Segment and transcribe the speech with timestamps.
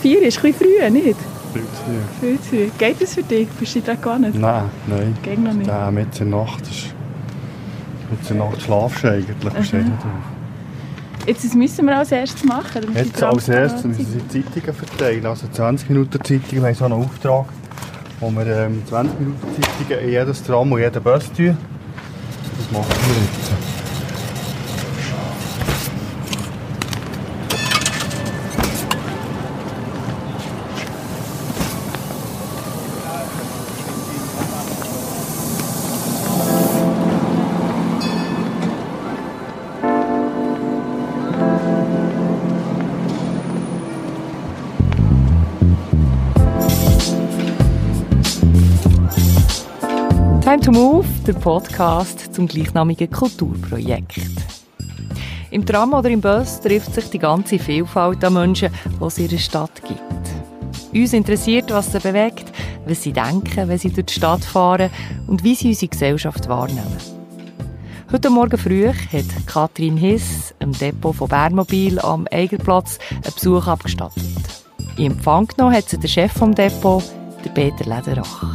[0.00, 1.16] vier ist ein bisschen früh, nicht?
[1.52, 2.00] Viel zu früh.
[2.20, 2.68] Viel zu früh.
[2.78, 3.48] Geht das für dich?
[3.48, 4.34] Bist du daran gewohnt?
[4.40, 5.16] Nein, nein.
[5.22, 5.66] Geht noch nicht.
[5.66, 6.94] Ja, mit der Nacht ist...
[8.10, 9.52] Mit der Nacht schlafst du eigentlich.
[9.54, 9.78] Bist Mhm.
[9.80, 9.92] nicht.
[11.26, 12.86] Jetzt, das müssen wir als erstes machen.
[12.90, 15.26] die Jetzt als erstes müssen sie Zeitungen verteilen.
[15.26, 16.62] Also 20 Minuten Zeitungen.
[16.62, 17.44] Wir haben so einen Auftrag,
[18.20, 21.56] wo wir ähm, 20 Minuten Zeitungen in jedes Tram und jeden Bus tun.
[22.56, 23.37] Das machen wir jetzt.
[51.28, 54.22] Der Podcast zum gleichnamigen Kulturprojekt.
[55.50, 59.28] Im Tram oder im Bus trifft sich die ganze Vielfalt an Menschen, die es in
[59.28, 60.00] der Stadt gibt.
[60.94, 62.50] Uns interessiert, was sie bewegt,
[62.86, 64.88] was sie denken, wenn sie durch die Stadt fahren
[65.26, 66.96] und wie sie unsere Gesellschaft wahrnehmen.
[68.10, 74.24] Heute Morgen früh hat Katrin Hiss im Depot von Bernmobil am Eigerplatz einen Besuch abgestattet.
[74.96, 77.04] In Empfang genommen hat sie der Chef vom Depot,
[77.44, 78.46] der Peter Lederach.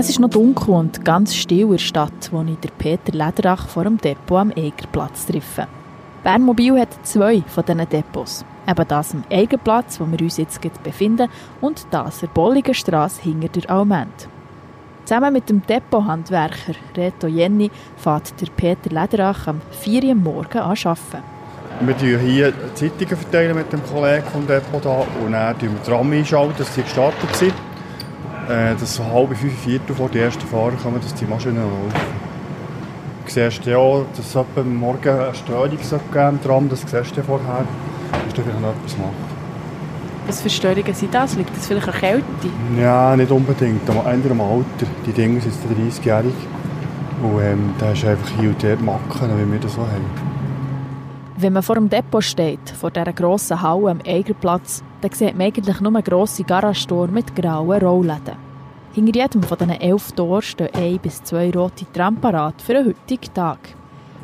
[0.00, 3.68] Es ist noch dunkel und ganz still in der Stadt, wo ich den Peter Lederach
[3.68, 5.66] vor dem Depot am Egerplatz treffe.
[6.24, 8.42] Bernmobil hat zwei von diesen Depots.
[8.66, 11.28] Eben das am Egerplatz, wo wir uns jetzt befinden,
[11.60, 14.26] und das der Bolliger Straße hinter der Almend.
[15.04, 20.78] Zusammen mit dem Depothandwerker Reto Jenny fährt der Peter Lederach am 4 Uhr morgen an
[20.82, 21.22] arbeiten.
[21.80, 25.78] Wir teilen hier Zeitungen verteilen mit dem Kollegen vom Depot da und dann tun wir
[25.78, 27.52] die Tram einschalten, dass sie gestartet sind.
[28.50, 32.00] Äh, dass so halb fünf, viertel vor die ersten Fahrer kommen, dass die Maschinen laufen.
[33.24, 33.78] Du siehst ja
[34.16, 37.64] dass es etwa morgen eine Störung sollte geben im Tram, das siehst du ja vorher.
[38.24, 39.14] Musst du vielleicht noch etwas machen.
[40.26, 41.36] Was für Störungen sind das?
[41.36, 42.24] Liegt das vielleicht an Kälte?
[42.76, 43.88] Ja, nicht unbedingt.
[43.88, 44.86] Am Ende am Alter.
[45.06, 46.34] Die Dinge sind jetzt 30-jährig.
[47.22, 50.39] Und ähm, da hast du einfach hier und dort Macken, wie wir das so haben.
[51.40, 55.46] Wenn man vor dem Depot steht, vor dieser grossen Halle am Eigerplatz, dann sieht man
[55.46, 58.36] eigentlich nur grosse Garagentore mit grauen Rollläden.
[58.92, 62.88] Hinter jedem von diesen elf Toren stehen ein bis zwei rote Tram parat für den
[62.88, 63.58] heutigen Tag.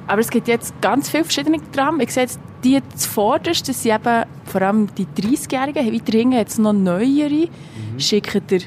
[0.07, 2.01] Aber es gibt jetzt ganz viele verschiedene Tram.
[2.01, 5.91] Ich sehe jetzt die zuvorderst, das sind eben vor allem die 30-Jährigen.
[5.95, 7.49] Weiter hinten es noch neuere.
[7.97, 8.61] Schicken ihr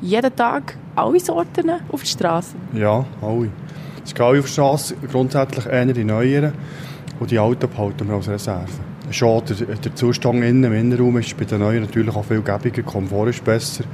[0.00, 2.54] jeden Tag alle Sorten auf die Straße?
[2.72, 3.50] Ja, alle.
[4.04, 6.52] Es geht alle auf der Straße, grundsätzlich eher die neueren.
[7.20, 8.66] Und die alten behalten wir als Reserve.
[9.10, 12.82] Schon der, der Zustand innen im Innenraum ist bei den neuen natürlich auch viel gäbiger,
[12.82, 13.84] Komfort ist besser.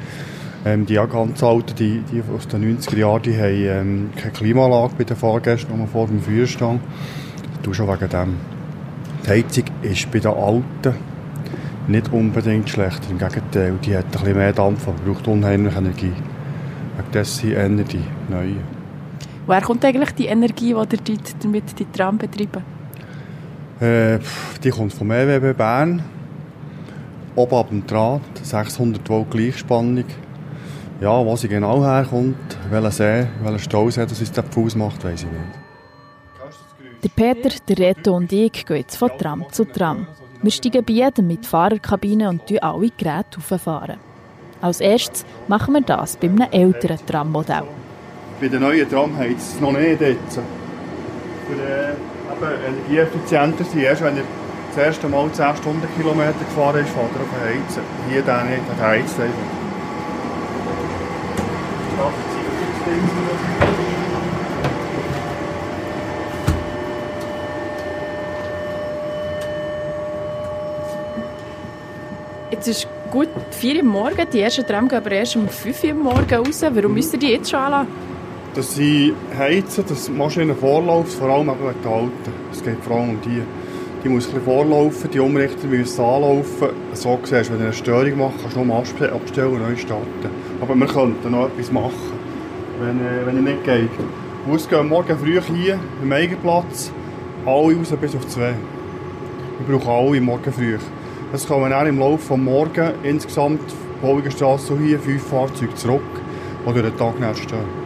[0.64, 4.94] Ähm, die ganz alten, die, die aus den 90er Jahren, die haben ähm, keine Klimaanlage
[4.96, 6.80] bei den Fahrgästen, nur vor dem Feuerstand.
[7.62, 8.36] Du schon wegen dem.
[9.24, 10.94] Die Heizung ist bei den alten
[11.88, 13.74] nicht unbedingt schlecht, im Gegenteil.
[13.84, 16.12] Die hat ein bisschen mehr Dampf, aber braucht unheimlich Energie.
[16.96, 18.60] Wegen dessen eher die neuen.
[19.46, 22.75] Woher kommt eigentlich die Energie, die ihr damit die Tram betreiben?
[23.80, 24.18] Äh,
[24.62, 26.02] die kommt vom EWB Bern.
[27.34, 30.04] Oben ab dem Draht, 600 Volt Gleichspannung.
[31.00, 35.24] Ja, wo sie genau herkommt, welcher See, welcher Stausee das uns den Fuß macht, weiss
[35.24, 35.66] ich nicht.
[37.02, 40.06] Der Peter, der Reto und ich gehen jetzt von Tram zu Tram.
[40.42, 43.98] Wir steigen bei jedem mit Fahrerkabine und fahren alle Geräte hochfahren.
[44.62, 47.64] Als erstes machen wir das bei einem älteren Trammodell.
[48.40, 50.36] Bei den neuen Tram heizt es noch nicht jetzt.
[50.36, 51.94] Für äh,
[52.42, 53.80] energieeffizienter sein.
[53.80, 54.22] Erst wenn er
[54.74, 57.82] das erste Mal 10 Stundenkilometer gefahren ist, fährt er auf den Heizen.
[58.10, 59.66] Hier der nicht, der heizt einfach.
[72.50, 75.94] Jetzt ist gut 4 Uhr morgens, die ersten Tram gehen aber erst um 5 Uhr
[75.94, 76.62] morgens raus.
[76.74, 78.15] Warum müsst ihr die jetzt schon anlassen?
[78.56, 82.32] Dass sie heizen, dass die Maschine vorläuft, vor allem eben wegen der Alten.
[82.50, 83.42] Es geht vor allem um die.
[84.02, 86.68] Die muss ein vorlaufen, die Umrichter müssen anlaufen.
[86.94, 90.30] So siehst wenn du eine Störung machst, kannst du nur abstellen und neu starten.
[90.62, 91.92] Aber wir könnten noch etwas machen,
[92.80, 93.90] wenn, äh, wenn es nicht geht.
[94.46, 96.90] Bus gehen morgen früh hier, im Eigenplatz,
[97.44, 98.54] alle raus bis auf zwei.
[99.66, 100.78] Wir brauchen alle morgen früh.
[101.30, 103.60] Es kommen dann im Laufe des Morgens insgesamt
[104.00, 106.00] Bolliger Straße hier fünf Fahrzeuge zurück,
[106.66, 107.85] die durch den Tag stehen.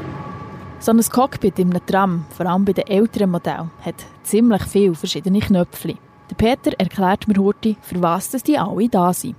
[0.82, 4.94] So ein Cockpit in einem Tram, vor allem bei den älteren Modellen, hat ziemlich viele
[4.94, 5.96] verschiedene Knöpfe.
[6.30, 9.36] Der Peter erklärt mir heute, für was das die alle da sind.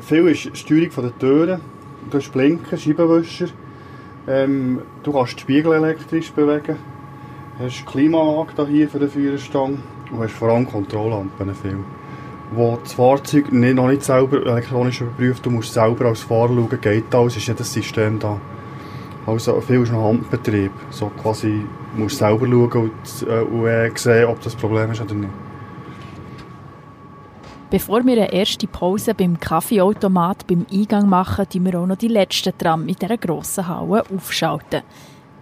[0.00, 1.60] Viel ist die Steuerung der Türen.
[2.08, 3.48] Du hast Blinken, Scheibenwischer.
[4.28, 6.76] Ähm, du kannst die Spiegel elektrisch bewegen.
[7.58, 9.80] Du hast Klimaanlage hier für den Führerstand
[10.12, 11.78] und hast vor allem Kontrolllampen viel.
[12.52, 16.80] Wo das Fahrzeug nicht, noch nicht selber elektronisch überprüft, du musst selber als Fahrer schauen,
[16.80, 18.40] geht alles, ist jedes System da.
[19.26, 20.72] Also viel ist noch Handbetrieb.
[20.90, 21.64] So quasi
[21.96, 25.32] musst selber schauen und, äh, und äh, sehen, ob das Problem ist oder nicht.
[27.68, 32.06] Bevor wir eine erste Pause beim Kaffeeautomat beim Eingang machen, die wir auch noch die
[32.06, 34.82] letzten Tram in dieser grossen Halle aufschalten.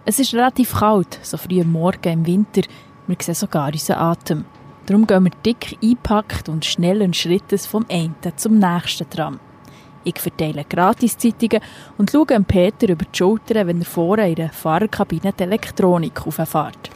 [0.05, 2.61] Es ist relativ kalt, so früh am Morgen im Winter.
[3.05, 4.45] Wir sehen sogar unseren Atem.
[4.87, 9.39] Darum gehen wir dick eingepackt und schnellen Schrittes vom einen zum nächsten Tram.
[10.07, 11.59] Ich verteile Gratiszeitungen
[11.97, 16.91] und schaue Peter über die Schulter, wenn er vorne in der Fahrerkabine die Elektronik auffährt.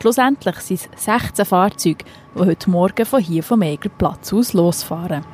[0.00, 2.04] Schlussendlich sind es 16 Fahrzeuge,
[2.36, 5.24] die heute Morgen von hier vom Egerplatz aus losfahren.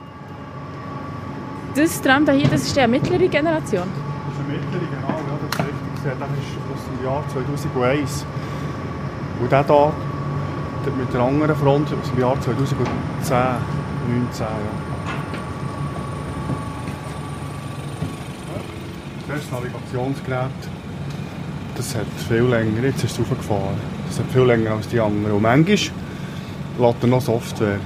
[1.75, 3.87] Das Tram hier, das ist die mittlere Generation?
[3.87, 5.09] Das ist eine mittlere, genau.
[5.09, 5.91] Ja, das ist richtig.
[5.93, 6.23] Das ist
[6.73, 8.27] aus dem Jahr 2001.
[9.43, 9.67] Und der
[10.85, 12.87] hier mit der anderen Front aus dem Jahr 2010,
[13.23, 14.47] 2019.
[14.47, 14.90] Ja.
[19.31, 20.51] Das Navigationsgerät,
[21.77, 23.77] das hat viel länger, jetzt ist es aufgefahren.
[24.09, 25.37] Das hat viel länger als die anderen.
[25.37, 25.77] Und manchmal
[26.81, 27.79] lädt er noch Software.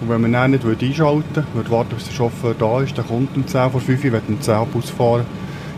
[0.00, 3.06] Und wenn man ihn nicht einschalten würde, würde warten, bis der Chauffeur da ist, dann
[3.06, 5.26] kommt um 10 vor 5 Uhr, wenn um 10 Uhr Bus fahren,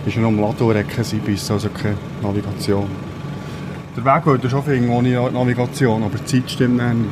[0.07, 2.87] ist er noch am Laden und hat also keine Navigation.
[3.97, 7.11] Der Weg würde schon finden ohne Navigation, aber die Zeit stimmt nicht.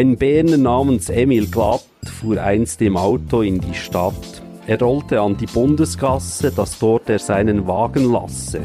[0.00, 4.14] Ein Berner namens Emil Glatt fuhr einst im Auto in die Stadt.
[4.66, 8.62] Er rollte an die Bundesgasse, dass dort er seinen Wagen lasse.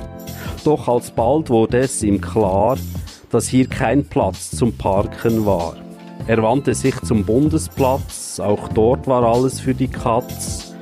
[0.64, 2.78] Doch alsbald wurde es ihm klar,
[3.32, 5.76] dass hier kein Platz zum Parken war.
[6.26, 10.74] Er wandte sich zum Bundesplatz, auch dort war alles für die Katz.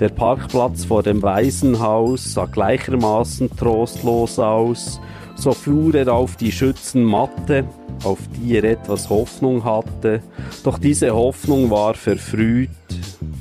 [0.00, 4.98] Der Parkplatz vor dem Waisenhaus sah gleichermaßen trostlos aus,
[5.40, 7.64] so fuhr er auf die Schützenmatte,
[8.04, 10.20] auf die er etwas Hoffnung hatte,
[10.64, 12.68] doch diese Hoffnung war verfrüht.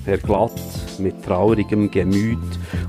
[0.06, 0.52] Herr Glatt,
[0.98, 2.38] mit traurigem Gemüt,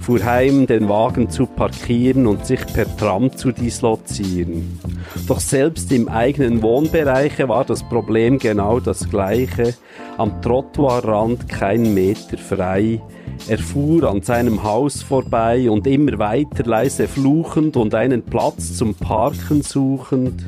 [0.01, 4.79] fuhr heim, den Wagen zu parkieren und sich per Tram zu dislozieren.
[5.27, 9.75] Doch selbst im eigenen Wohnbereiche war das Problem genau das gleiche.
[10.21, 13.01] Am Trottoirrand kein Meter frei.
[13.49, 18.95] Er fuhr an seinem Haus vorbei und immer weiter leise fluchend und einen Platz zum
[18.95, 20.45] Parken suchend.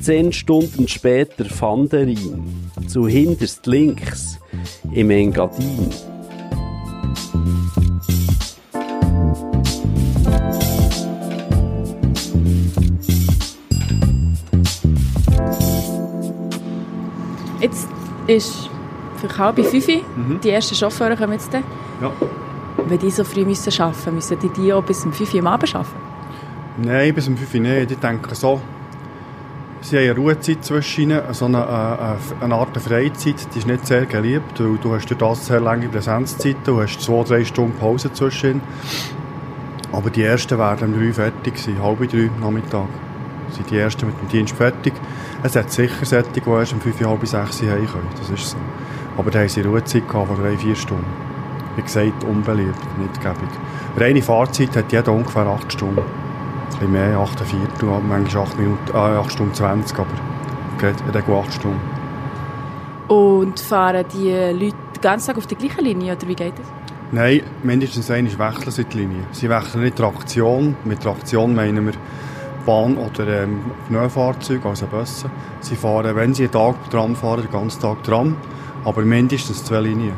[0.00, 4.38] Zehn Stunden später fand er ihn, zu hinterst links,
[4.94, 5.90] im Engadin.
[17.60, 17.88] Jetzt
[18.26, 18.70] ist
[19.16, 20.40] für halb fünf, mhm.
[20.42, 21.64] die ersten Chauffeure kommen jetzt dann.
[22.00, 22.12] Ja.
[22.88, 25.40] Wenn die so früh müssen arbeiten müssen, müssen die, die auch bis um 5 Uhr
[25.40, 25.90] am Abend arbeiten?
[26.78, 27.90] Nein, bis um 5 Uhr nicht.
[27.90, 28.60] Ich denke so,
[29.80, 33.86] sie haben eine Ruhezeit zwischen ihnen, so eine, eine, eine Art Freizeit, die ist nicht
[33.86, 37.76] sehr geliebt, weil du hast durch das sehr lange Präsenzzeiten, du hast zwei, drei Stunden
[37.78, 38.60] Pause zwischen ihnen.
[39.92, 42.88] Aber die ersten werden um drei fertig sein, halb drei Nachmittag.
[43.50, 44.92] Sind die ersten mit dem Dienst fertig.
[45.42, 48.56] Es hat sicher solche, die erst um fünf, halb sechs heim können, das ist so.
[49.16, 51.26] Aber da haben sie Ruhezeit gehabt von drei, vier Stunden
[51.76, 53.48] wie gesagt, unbeliebt, nicht gäbig.
[53.96, 55.98] Reine Fahrzeit hat jeder ungefähr 8 Stunden.
[55.98, 60.08] Ein bisschen mehr, 8 Viertel, manchmal 8, Minuten, äh, 8 Stunden 20, aber
[60.80, 61.80] geht in der 8 Stunden.
[63.08, 66.66] Und fahren die Leute den ganzen Tag auf der gleichen Linie, oder wie geht das?
[67.12, 69.22] Nein, mindestens einmal wechseln sie die Linie.
[69.30, 70.74] Sie wechseln nicht Traktion.
[70.84, 71.92] Mit Traktion meinen wir
[72.64, 75.30] Bahn- oder ähm, Pneufahrzeuge, also Busse.
[75.60, 78.36] Sie fahren, wenn sie einen Tag Tram fahren, den ganzen Tag Tram,
[78.86, 80.14] aber mindestens zwei Linien.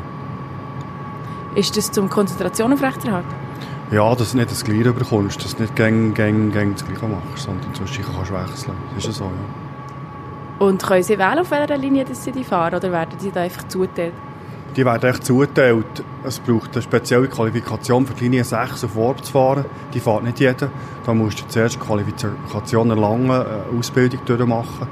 [1.55, 3.33] Ist das zum Konzentration aufrechterhalten?
[3.91, 7.07] Ja, dass du nicht das Gleiche bekommst, dass du nicht gäng, gäng, gäng das Gleiche
[7.07, 8.75] machst, sondern zwischen kannst wechseln.
[8.93, 10.65] Das ist ja so, ja.
[10.65, 13.67] Und können Sie wählen, auf welcher Linie Sie die fahren, oder werden Sie da einfach
[13.67, 14.13] zugeteilt?
[14.75, 16.03] Die werden echt zugeteilt.
[16.23, 19.65] Es braucht eine spezielle Qualifikation für die Linie 6 auf Warp zu fahren.
[19.95, 20.69] Die fährt nicht jeder.
[21.05, 24.87] Da musst du zuerst Qualifikation erlangen, eine Ausbildung durchmachen,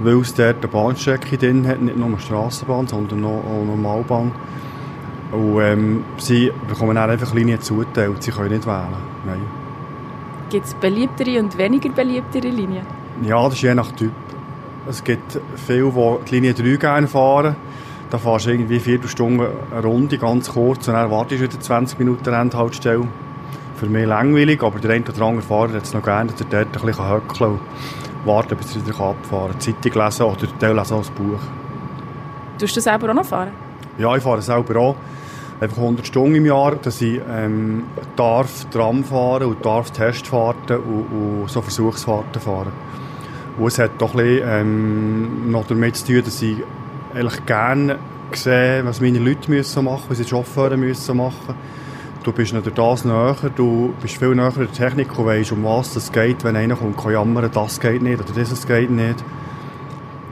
[0.00, 4.32] weil es dort eine Bahnstrecke drin hat, nicht nur eine Strassenbahn, sondern auch eine Normalbahn.
[5.32, 8.96] Und ähm, sie bekommen dann einfach Linien zugeteilt, sie können nicht wählen.
[9.24, 9.40] Nein.
[10.48, 12.84] Gibt es beliebtere und weniger beliebtere Linien?
[13.22, 14.12] Ja, das ist je nach Typ.
[14.88, 17.54] Es gibt viele, die die Linie 3 gerne fahren.
[18.10, 21.60] Da fährst du irgendwie vier Stunden eine Runde, ganz kurz, und dann wartest du wieder
[21.60, 23.06] 20 Minuten Endhaltestelle.
[23.76, 26.46] Für mich langweilig, aber der eine oder andere Fahrer hat es noch gerne, dass er
[26.64, 27.60] dort ein bisschen höckeln und
[28.24, 29.60] warten, bis er wieder abfahren kann.
[29.60, 31.40] Zeitung lesen oder Teil lesen als Buch.
[32.58, 33.50] Tust du selber auch noch fahren?
[33.98, 34.96] Ja, ich fahre selber auch.
[35.60, 37.84] Einfach 100 Stunden im Jahr, dass ich ähm,
[38.16, 42.72] darf Tram fahren und darf Testfahrten und, und so Versuchsfahrten fahren.
[43.58, 46.56] Und es hat doch ein bisschen, ähm, noch damit zu tun, dass ich
[47.14, 47.98] eigentlich gerne
[48.32, 51.54] sehe, was meine Leute müssen machen, was die Chauffeure müssen machen.
[52.22, 55.64] Du bist nicht durch das näher, du bist viel näher der Technik und weißt, um
[55.64, 59.24] was es geht, wenn einer kommt, kann jammern, das geht nicht oder dieses geht nicht.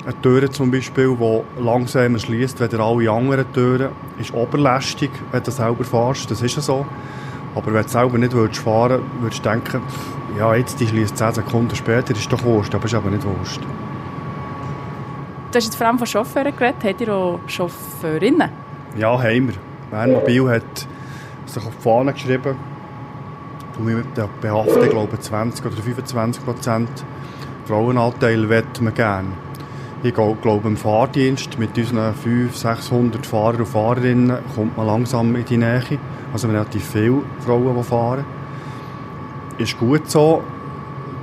[0.05, 5.51] Eine Tür zum Beispiel, die langsamer schließt als alle anderen Türen, ist oberlästig, wenn du
[5.51, 6.31] selber fährst.
[6.31, 6.85] Das ist ja so.
[7.55, 9.81] Aber wenn du selber nicht willst fahren würdest, du denken,
[10.39, 13.63] ja, jetzt die schließt 10 Sekunden später, ist doch wurscht, aber ist aber nicht wurscht.
[15.51, 16.85] Du hast jetzt vor allem von Chauffeuren geredet.
[16.85, 18.51] Habt ihr auch Chauffeurinnen?
[18.99, 19.55] Ja, haben wir.
[19.91, 20.87] Bernmobil hat
[21.49, 22.57] sich auf die Fahne geschrieben,
[23.77, 27.05] du mit der Behaftung, glaube 20 oder 25 Prozent
[27.69, 29.29] Frauenanteil wette man gerne.
[30.03, 35.45] Ich glaube, im Fahrdienst mit unseren 500, 600 Fahrern und Fahrerinnen kommt man langsam in
[35.45, 35.99] die Nähe.
[36.33, 38.25] Also relativ viele Frauen, die fahren.
[39.59, 40.43] Ist gut so,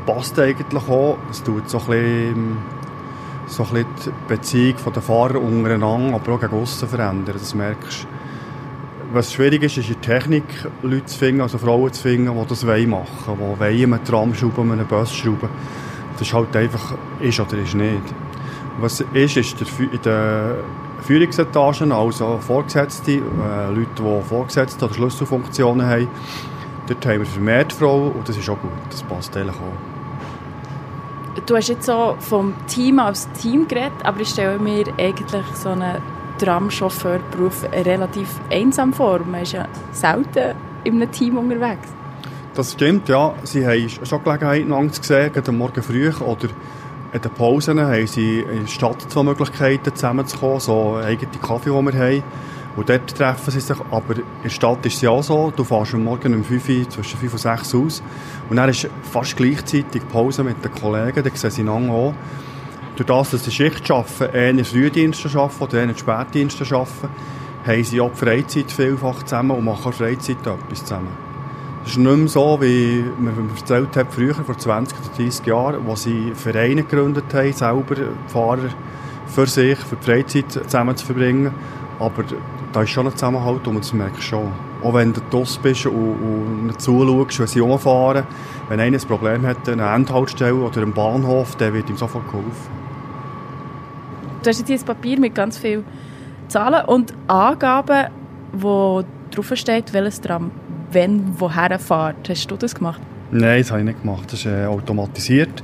[0.06, 1.18] passt eigentlich auch.
[1.32, 2.58] Es tut so ein bisschen,
[3.48, 7.34] so ein bisschen die Beziehung der Fahrer untereinander, aber auch gegen aussen verändern.
[7.34, 8.08] Das merkst.
[9.14, 10.44] Was schwierig ist, ist in Technik
[10.82, 14.34] Leute zu finden, also Frauen zu finden, die das machen wollen, die wollen einen Tram
[14.34, 15.50] schrauben, einen Bus schrauben.
[16.14, 18.04] Das ist halt einfach, ist oder ist nicht.
[18.80, 20.56] Was ist, ist in den
[21.02, 26.08] Führungsetagen, also Vorgesetzte, äh, Leute, die Vorgesetzte oder Schlüsselfunktionen haben,
[26.88, 31.42] dort haben wir vermehrt Frauen und das ist auch gut, das passt eigentlich auch.
[31.46, 35.70] Du hast jetzt so vom Team als Team geredet, aber ich stelle mir eigentlich so
[35.70, 36.02] einen
[36.38, 39.20] Tramchauffeurberuf relativ einsam vor.
[39.20, 41.90] Man ist ja selten in einem Team unterwegs.
[42.54, 43.34] Das stimmt, ja.
[43.44, 46.50] Sie haben schon Gelegenheit, einander zu sehen, am Morgen früh oder
[47.16, 51.86] in den Pausen haben sie in der Stadt zwei Möglichkeiten zusammenzukommen, so eigene Kaffee, die
[51.86, 52.24] wir haben.
[52.76, 53.78] Und dort treffen sie sich.
[53.90, 56.70] Aber in der Stadt ist es ja auch so, du fährst am Morgen um 5
[56.70, 58.04] Uhr, zwischen 5 und 6 Uhr aus.
[58.50, 62.14] Und dann ist fast gleichzeitig Pause mit den Kollegen, dann sehen sie einander auch.
[62.96, 67.10] Durch das, dass sie Schicht arbeiten, eher Frühdienste arbeiten oder eher Spätdienste arbeiten,
[67.66, 71.26] haben sie auch die Freizeit vielfach zusammen und machen Freizeit etwas zusammen.
[71.84, 75.86] Es ist nicht mehr so, wie man erzählt hat, früher, vor 20 oder 30 Jahren,
[75.86, 77.96] wo sie Vereine gegründet haben, selber
[78.28, 78.70] Fahrer
[79.28, 81.54] für sich, für die Freizeit zusammen zu verbringen.
[82.00, 82.24] Aber
[82.72, 84.52] da ist schon ein Zusammenhalt und das merkst du schon.
[84.84, 88.26] Auch wenn du draussen bist und, und zuschaust, wenn sie umfahren,
[88.70, 92.85] wenn einer ein Problem hat, eine Endhaltestelle oder einen Bahnhof, dann wird ihm sofort geholfen.
[94.46, 95.84] Du hast jetzt hier ein Papier mit ganz vielen
[96.50, 98.10] Zahlen und Angaben,
[98.54, 100.52] wo drauf steht, welches Tram
[100.92, 102.30] wenn woher fährt.
[102.30, 103.02] Hast du das gemacht?
[103.32, 104.26] Nein, das habe ich nicht gemacht.
[104.32, 105.64] Das ist äh, automatisiert.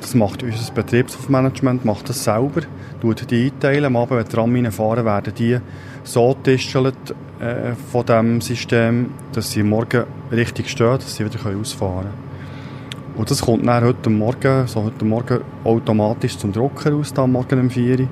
[0.00, 2.60] Das macht unser Betriebsmanagement macht das selber.
[3.00, 3.86] Tut die einteilen.
[3.86, 5.58] Am Abend, wenn die Tram fahren, werden die
[6.04, 6.94] so getestet
[7.40, 12.23] äh, von diesem System, dass sie morgen richtig stehen, dass sie wieder ausfahren können.
[13.16, 17.60] Und das kommt dann heute Morgen, so heute Morgen automatisch zum Drucker raus, am Morgen
[17.60, 18.08] um 4 Uhr.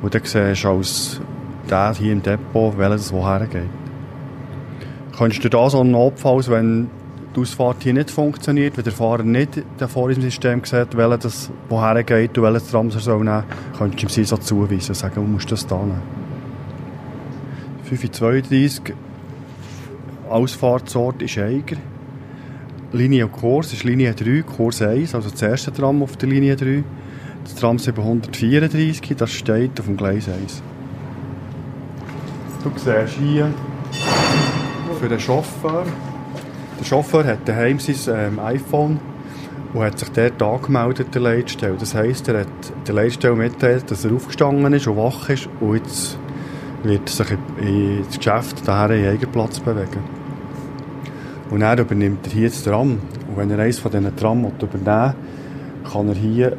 [0.00, 1.20] Und dann siehst du als
[1.68, 3.68] der hier im Depot, welches woher geht.
[5.16, 6.88] Könntest du da so einen Notfall, wenn
[7.34, 11.50] die Ausfahrt hier nicht funktioniert, wenn der Fahrer nicht vor im System sieht, welches das
[11.68, 13.44] woher geht und welches Tram er soll nehmen
[13.76, 16.00] könntest du ihm so zuweisen und sagen, du musst das da nehmen.
[17.84, 18.94] 532
[20.30, 21.76] Ausfahrtsort ist Eiger.
[22.96, 26.56] Linie und Kurs ist Linie 3, Kurs 1, also das erste Tram auf der Linie
[26.56, 26.82] 3.
[27.44, 30.62] Das Tram 734, das steht auf dem Gleis 1.
[32.64, 33.52] Du siehst hier
[34.98, 35.84] für den Chauffeur.
[36.80, 38.98] Der Chauffeur hat daheim sein ähm, iPhone
[39.72, 41.76] und hat sich dort angemeldet, der Leitstelle.
[41.78, 45.76] Das heisst, er hat der Leitstelle mitteilt, dass er aufgestanden ist und wach ist und
[45.76, 46.18] jetzt
[46.82, 47.28] wird sich
[47.60, 50.15] ins Geschäft daher in Eigenplatz bewegen.
[51.50, 52.98] Und dann übernimmt er hier das Tram.
[53.28, 55.14] Und wenn er eines von diesen Tram übernehmen
[55.90, 56.56] kann er hier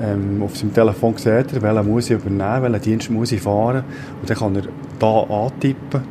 [0.00, 3.84] ähm, auf seinem Telefon sehen, welchen muss ich übernehmen, welchen Dienst muss ich fahren.
[4.20, 6.02] Und dann kann er hier antippen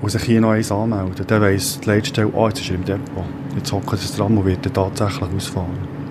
[0.00, 1.26] und sich hier noch eins anmelden.
[1.26, 3.24] Dann weiss die Leitstelle, oh, jetzt ist er im Depot.
[3.56, 6.02] Jetzt hockt das Tram und wird tatsächlich ausfahren.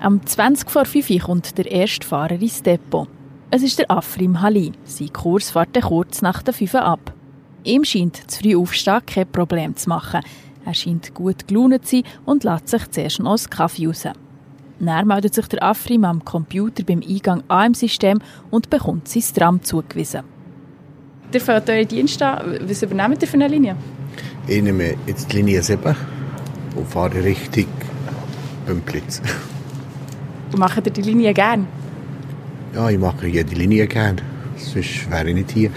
[0.00, 3.08] Am 20 vor 5 Uhr kommt der erste Fahrer ins Depot.
[3.50, 4.72] Es ist der Afrim Hali.
[4.84, 7.12] Sein Kurs fährt kurz nach der 5 Uhr ab.
[7.64, 10.22] Ihm scheint zu früh aufstehen kein Problem zu machen.
[10.64, 14.04] Er scheint gut gelaunt zu sein und lässt sich zuerst noch einen Kaffee raus.
[14.78, 18.18] Dann meldet sich der Afrim am Computer beim Eingang an im System
[18.50, 20.22] und bekommt sein Tram zugewiesen.
[21.32, 22.58] Ihr fährt eure Dienste an.
[22.62, 23.76] Was übernehmt ihr für eine Linie?
[24.46, 25.94] Ich nehme jetzt die Linie 7
[26.74, 27.66] und fahre Richtung
[28.66, 29.20] Bümplitz.
[30.52, 31.66] Und macht ihr die Linie gerne?
[32.74, 34.22] Ja, ich mache jede Linie gerne.
[34.56, 35.70] Sonst wäre ich nicht hier.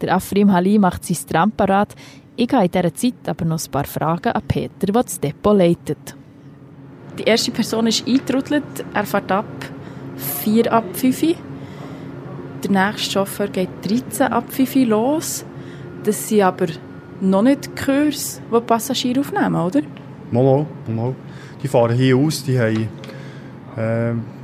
[0.00, 1.94] Der Afrim Hali macht sein Tram parat.
[2.36, 5.56] Ich habe in dieser Zeit aber noch ein paar Fragen an Peter, der das Depot
[5.56, 6.14] leitet.
[7.18, 8.84] Die erste Person ist eingetrudelt.
[8.92, 9.46] Er fährt ab
[10.16, 11.34] 4 ab 5 Uhr.
[12.62, 15.46] Der nächste Chauffeur geht 13 ab 5 Uhr los.
[16.04, 16.66] Das sind aber
[17.20, 19.80] noch nicht die Kurs, die Passagiere aufnehmen, oder?
[20.30, 21.14] Mal, mal, mal.
[21.62, 22.88] Die fahren hier aus, die haben...
[23.76, 24.35] Äh,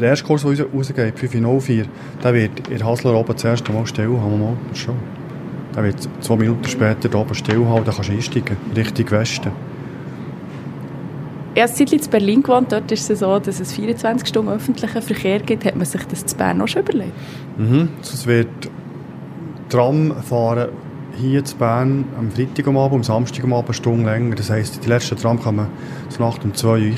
[0.00, 1.84] der erste Kurs, der rausgeht, 504,
[2.22, 4.40] der wird in Hasler oben das erste Mal still haben.
[4.40, 4.96] Mal, schon.
[5.74, 9.52] Der wird zwei Minuten später hier oben still haben, dann kannst du einsteigen, Richtung Westen.
[11.54, 12.70] Ich habe ein in Berlin gewohnt.
[12.70, 15.64] Dort ist es so, dass es 24 Stunden öffentlichen Verkehr gibt.
[15.64, 17.12] Hat man sich das in Bern auch schon überlegt?
[17.56, 17.88] Mhm.
[18.02, 18.48] Es wird
[19.70, 20.68] Tram fahren
[21.18, 24.34] hier in Bern am Freitag am Abend, am Samstag am Abend eine Stunde länger.
[24.34, 25.68] Das heisst, die letzte Tram man
[26.10, 26.94] zur Nacht um zwei Uhr.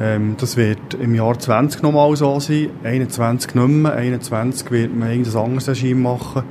[0.00, 3.92] Ähm, das wird im Jahr 20 nochmal so sein, 21 nicht mehr.
[3.92, 6.42] 21 wird man irgendein anderes Regime machen.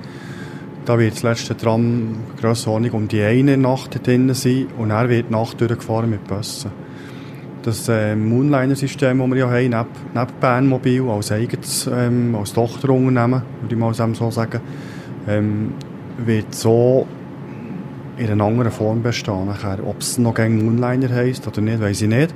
[0.86, 5.30] Da wird das letzte Tram Grössenordnung um die eine Nacht drin sein und er wird
[5.30, 6.72] die Nacht durchgefahren mit Bussen.
[7.63, 13.42] Das äh, Moonliner-System, das wir ja haben, neben, neben Bernmobil, als eigenes, ähm, als Tochterunternehmen,
[13.62, 14.62] würde ich mal so sagen,
[15.27, 15.74] ähm,
[16.25, 17.06] wird so
[18.18, 19.50] in einer anderen Form bestehen.
[19.86, 22.34] Ob es noch gegen Moonliner heisst oder nicht, weiß ich nicht.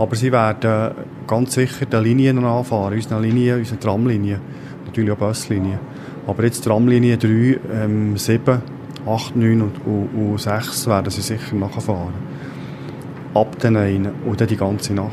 [0.00, 0.94] Aber sie werden
[1.26, 4.40] ganz sicher die Linien anfahren, unsere Linie, unsere Tramlinie,
[4.86, 5.78] natürlich auch Buslinie.
[6.26, 7.28] Aber jetzt Tramlinie 3,
[7.70, 8.62] ähm, 7,
[9.06, 12.14] 8, 9 und, und, und 6 werden sie sicher nachfahren.
[13.34, 15.10] Ab den einen und dann die ganze Nacht.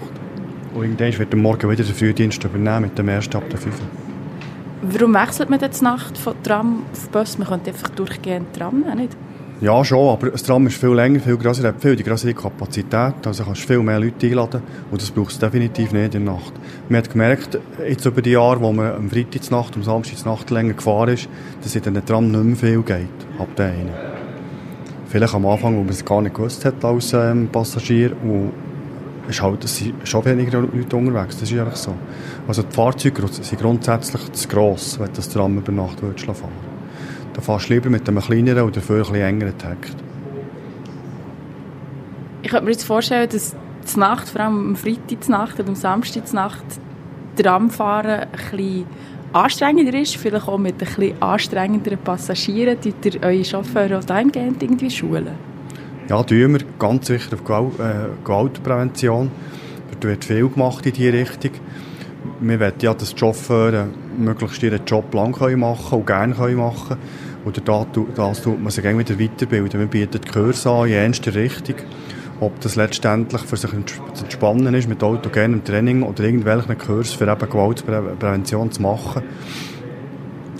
[0.74, 3.76] Und irgendwann wird der Morgen wieder den Frühdienst übernehmen mit dem ersten ab der 5.
[4.84, 7.38] Warum wechselt man jetzt Nacht von Tram auf Bus?
[7.38, 9.18] Man könnte einfach durchgehend Tram nehmen, nicht?
[9.60, 13.16] Ja, schon, aber das Tram ist viel länger, viel grösser, hat viel die größere Kapazität,
[13.26, 16.36] also kannst du viel mehr Leute einladen und das brauchst du definitiv nicht in der
[16.36, 16.54] Nacht.
[16.90, 20.52] Man hat gemerkt, jetzt über die Jahre, wo man am Freitag Nacht, am Samstag Nacht
[20.52, 21.28] länger gefahren ist,
[21.64, 23.08] dass in den Tram nicht mehr viel geht,
[23.40, 23.90] ab der einen.
[25.08, 28.52] Vielleicht am Anfang, wo man es gar nicht gewusst hat als ähm, Passagier und
[29.28, 31.96] ist halt, es schon weniger Leute unterwegs, das ist einfach so.
[32.48, 36.28] Also die Fahrzeuge sind grundsätzlich zu gross, wenn das Tram über Nacht fahren würdest
[37.38, 39.96] dann fährst du lieber mit einem kleineren oder dafür ein bisschen engeren Takt.
[42.42, 43.56] Ich könnte mir jetzt vorstellen, dass
[43.94, 46.66] die Nacht, vor allem am Freitag Nacht oder am Samstag Nacht,
[47.36, 48.86] Tramfahren ein bisschen
[49.34, 54.64] anstrengender ist, vielleicht auch mit ein bisschen anstrengenderen Passagieren, die ihr eure Chauffeure auch dahingehend
[54.64, 55.30] irgendwie schulen?
[56.10, 59.30] Ja, tun wir ganz sicher auf Gewalt, äh, Gewaltprävention.
[60.00, 61.52] Da wird viel gemacht in diese Richtung.
[62.40, 66.88] Wir wollen ja, dass die Chauffeure möglichst ihren Job lang machen können und gerne machen
[66.88, 67.27] können.
[67.48, 67.62] Oder
[68.14, 69.80] das tut man sich wieder weiterbilden.
[69.80, 71.76] Wir bieten Kurse an in ernster Richtung.
[72.42, 77.32] Ob das letztendlich für sich zu entspannen ist mit autogenem Training oder irgendwelchen Kursen für
[77.32, 79.24] eben Gewaltprävention zu machen.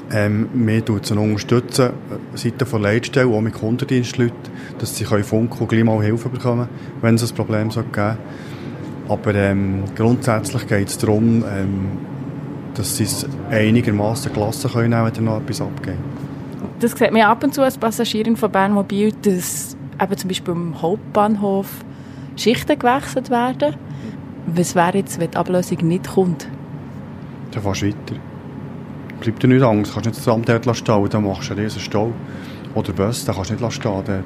[0.10, 4.38] Ähm, wir unterstützen äh, Seiten von Leitstellen, auch mit Kundendienstleuten,
[4.80, 6.70] dass sie Funken und gleich mal Hilfe bekommen,
[7.02, 8.18] wenn es ein Problem geben soll.
[9.10, 11.90] Aber ähm, grundsätzlich geht es darum, ähm,
[12.76, 15.98] dass sie es einigermaßen gelassen können, wenn noch etwas abgeht
[16.80, 20.82] das sieht man ab und zu als Passagierin von Bernmobil, dass eben zum Beispiel im
[20.82, 21.68] Hauptbahnhof
[22.36, 23.76] Schichten gewechselt werden.
[24.48, 26.48] Was wäre jetzt, wenn die Ablösung nicht kommt?
[27.52, 28.16] Dann fährst du weiter.
[29.20, 29.94] Bleibt dir nicht Angst.
[29.94, 32.14] Kannst nicht das Amt dort stehen, dann machst du einen riesen Stau.
[32.76, 34.04] Oder Bus, dann kannst du nicht stehen.
[34.06, 34.24] Dann,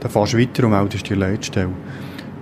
[0.00, 1.70] dann fährst du weiter und meldest die Leitstelle.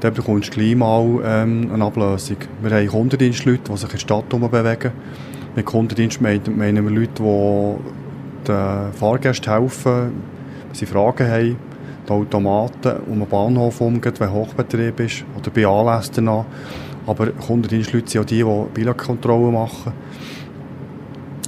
[0.01, 2.37] Dann bekommst du gleich mal ähm, eine Ablösung.
[2.63, 4.93] Wir haben Kundendienstleute, die sich in der Stadt bewegen.
[5.57, 8.06] Mit Kundendienst meinen wir Leute, die
[8.49, 10.13] den Fahrgästen helfen,
[10.67, 11.57] wenn sie Fragen haben.
[12.07, 16.45] Die Automaten um den Bahnhof umgeht, wenn Hochbetrieb ist oder bei Anlässen danach.
[17.07, 19.93] Aber Kundendienstleute sind auch die, die Billetkontrollen machen.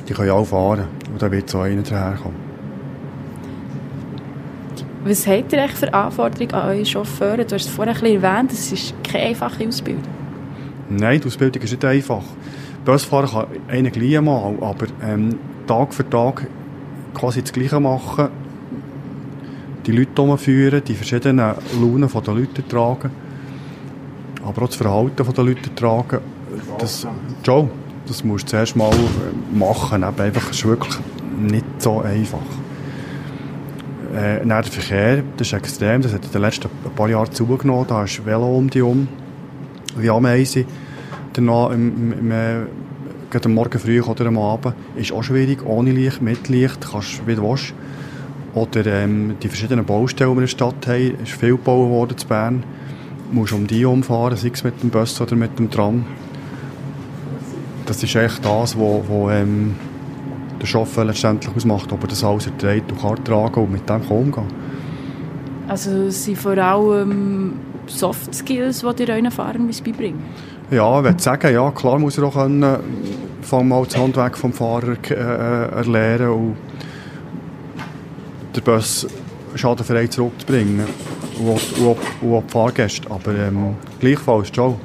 [0.09, 2.49] Die können auch fahren und dann wird so einer daherkommen.
[5.05, 7.45] Was habt ihr für Anforderungen an eure Chauffeure?
[7.45, 10.03] Du hast es vorhin ein bisschen erwähnt, es ist keine einfache Ausbildung.
[10.91, 12.23] Nein, die Ausbildung ist nicht einfach.
[12.85, 16.47] Busfahren kann einer gleich mal, aber ähm, Tag für Tag
[17.19, 18.29] quasi das Gleiche machen,
[19.87, 23.11] die Leute umführen, die verschiedenen Launen der Leute tragen,
[24.45, 26.19] aber auch das Verhalten der Leute tragen.
[26.79, 27.07] Das,
[27.45, 27.69] Joe,
[28.07, 28.91] das musst du zuerst mal
[29.53, 30.03] machen.
[30.05, 30.99] Aber einfach, ist wirklich
[31.39, 32.39] nicht so einfach.
[34.15, 38.05] Äh, der Verkehr, das ist extrem, das hat in den letzten paar Jahren zugenommen, da
[38.05, 39.07] ist Velo um die um,
[39.97, 40.65] wie Ameisen.
[41.35, 42.67] Danach im, im, im
[43.35, 47.27] äh, am Morgen früh oder am Abend ist auch schwierig, ohne Licht, mit Licht, kannst
[47.27, 47.75] wie du willst.
[48.55, 52.17] Oder ähm, die verschiedenen Baustellen, die wir in der Stadt haben, ist viel gebaut worden
[52.21, 52.65] in Bern.
[53.31, 56.05] Du musst um die umfahren, sei es mit dem Bus oder mit dem Tram.
[57.87, 59.75] Das ist echt das, was ähm,
[60.61, 64.07] der Chauffeur letztendlich ausmacht, ob er das alles erträgt und kann tragen und mit dem
[64.07, 64.47] kann umgehen
[65.69, 67.53] Also es sind vor allem
[67.87, 70.23] Soft Skills, die ihr euren Fahrern beibringen
[70.71, 72.77] Ja, ich würde sagen, ja, klar muss er auch können,
[73.41, 76.57] vom mal das Handwerk vom Fahrer äh, erlernen und
[78.55, 79.07] den Bus
[79.55, 80.85] schadenfrei zurückzubringen
[81.39, 84.77] und, und, und auch die Fahrgäste, aber ähm, gleichfalls schon.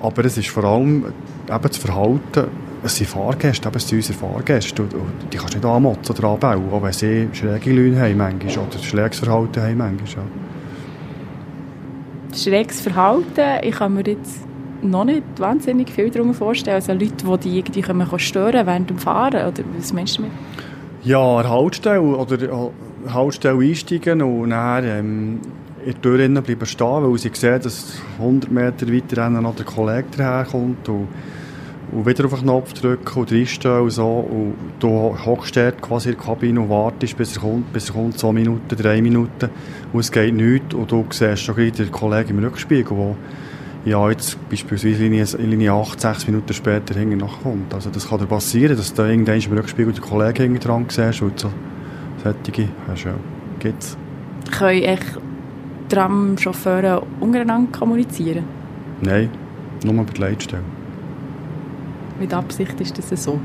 [0.00, 1.06] Aber es ist vor allem
[1.48, 2.48] eben das Verhalten,
[2.82, 6.14] es sind Fahrgäste, eben es sind unsere Fahrgäste und, und die kannst du nicht anmotzen
[6.14, 10.26] oder anbauen, auch wenn sie schräge Leute haben manchmal oder schräges Verhalten haben manchmal.
[10.26, 10.51] Ja.
[12.34, 14.44] Schräges Verhalten, ich kann mir jetzt
[14.82, 16.76] noch nicht wahnsinnig viel darunter vorstellen.
[16.76, 20.36] Also Leute, die die irgendwie können stören während dem Fahren, oder was meinst du damit?
[21.04, 22.70] Ja, an Haltestelle oder
[23.12, 25.40] Haltestelle einsteigen und dann ähm,
[25.84, 30.06] in der Tür bleiben stehen, weil sie sehen, dass 100 Meter weiter noch der Kollege
[30.16, 31.08] daherkommt und,
[31.92, 34.08] und wieder auf den Knopf drücken und reinstehen und so.
[34.08, 37.94] Und du hockst dort quasi in der Kabine und wartest, bis er kommt, bis er
[37.94, 39.50] kommt, zwei Minuten, drei Minuten
[39.92, 43.16] und es geht nichts und du siehst schon gleich den Kollegen im Rückspiegel, der
[43.84, 47.74] ja, jetzt beispielsweise Linie, Linie 8, 6 Minuten später hinten nachkommt.
[47.74, 51.20] Also das kann dir passieren, dass du irgendwann im Rückspiegel den Kollegen hinten dran siehst
[51.22, 51.50] und so
[52.22, 53.14] solche hast ja,
[53.58, 53.96] gibt's.
[54.50, 55.18] Können echt
[55.88, 58.44] Tramchauffeure untereinander kommunizieren?
[59.00, 59.30] Nein,
[59.84, 60.62] nur bei der Leitstelle.
[62.22, 63.40] Mit Absicht ist das so?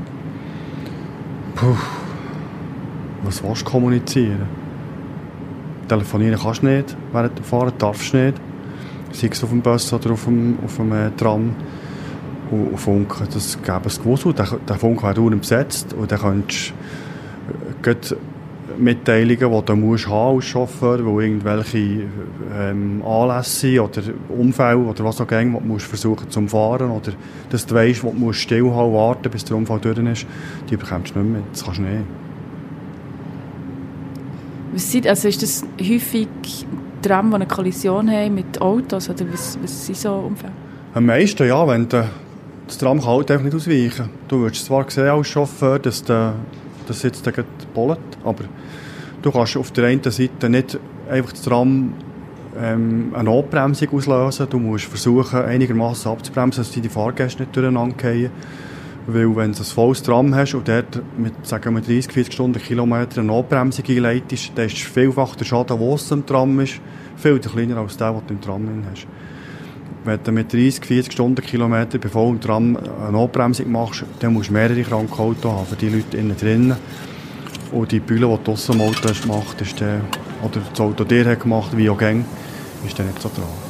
[1.56, 1.74] Puh,
[3.24, 4.46] was willst du kommunizieren?
[5.88, 8.40] Telefonieren kannst du nicht, während du fahren darfst du nicht
[9.10, 11.56] sei es auf dem Bus oder auf dem, auf dem äh, Tram.
[12.52, 14.32] Und, und Funk, das gäbe es Gewusel.
[14.32, 16.44] Der, der Funk wäre dauernd besetzt und dann
[17.82, 18.18] könntest du äh,
[18.76, 22.04] Mitteilungen, die du musst haben als Chauffeur, wo irgendwelche
[22.56, 27.12] ähm, Anlässe oder Unfälle oder was auch immer, die du musst versuchen zu fahren oder
[27.50, 30.26] dass du weißt, wo du musst stillhalten, warten, bis der Unfall durch ist,
[30.68, 31.42] die bekommst du nicht mehr.
[31.52, 32.04] Das kannst du nicht.
[34.72, 36.28] Was sind, also ist das häufig
[37.02, 39.08] Tram, die eine Kollision haben mit Autos?
[39.08, 40.52] Oder was, was sind so Unfälle?
[40.94, 41.66] Am meisten, ja.
[41.66, 42.08] Wenn der,
[42.66, 44.10] das Tram kann halt einfach nicht ausweichen.
[44.26, 46.34] Du würdest zwar sehen als Chauffeur, dass der,
[46.88, 48.44] das jetzt gegen bollet, aber
[49.22, 51.92] du kannst auf der einen Seite nicht einfach das Tram
[52.60, 54.46] ähm, eine Notbremsung auslösen.
[54.50, 58.30] Du musst versuchen, einigermaßen abzubremsen, dass die Fahrgäste nicht durcheinander fallen.
[59.06, 63.20] Weil wenn du ein volles Tram hast und dort mit, sagen wir, 30, 40 Stundenkilometer
[63.20, 66.80] eine Notbremsung einleitest, dann ist vielfach der Schaden, der im Tram ist,
[67.16, 69.06] viel kleiner als der, den du im Tram hast.
[70.04, 74.54] Wenn du mit 30, 40 Stundenkilometer bei vollem Tram eine Notbremsung machst, dann musst du
[74.54, 76.76] mehrere kranke Autos haben für die Leute innen drinnen.
[77.72, 80.00] Und die Bühne, die du draussen im Auto hast gemacht, ist der,
[80.42, 82.24] oder das Auto dir hat gemacht, wie auch gäng,
[82.86, 83.67] ist dann nicht so tragisch.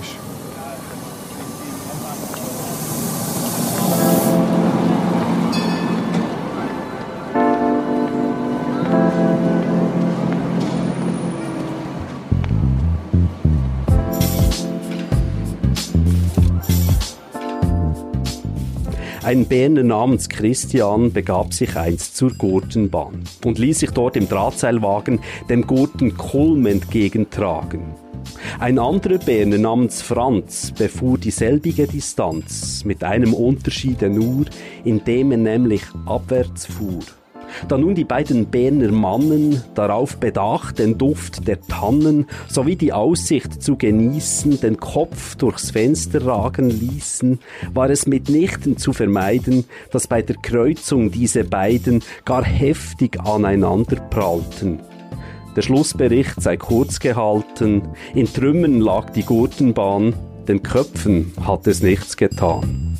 [19.28, 25.20] Ein Berner namens Christian begab sich einst zur Gurtenbahn und ließ sich dort im Drahtseilwagen
[25.50, 27.82] dem Gurten Kulm entgegentragen.
[28.58, 34.46] Ein anderer Berner namens Franz befuhr dieselbige Distanz, mit einem Unterschiede nur,
[34.82, 37.00] indem er nämlich abwärts fuhr.
[37.66, 43.62] Da nun die beiden Berner Mannen darauf bedacht, den Duft der Tannen sowie die Aussicht
[43.62, 47.38] zu genießen, den Kopf durchs Fenster ragen ließen,
[47.74, 54.80] war es mitnichten zu vermeiden, dass bei der Kreuzung diese beiden gar heftig aneinander prallten.
[55.56, 57.82] Der Schlussbericht sei kurz gehalten,
[58.14, 60.14] in Trümmern lag die Gurtenbahn,
[60.46, 62.96] den Köpfen hat es nichts getan.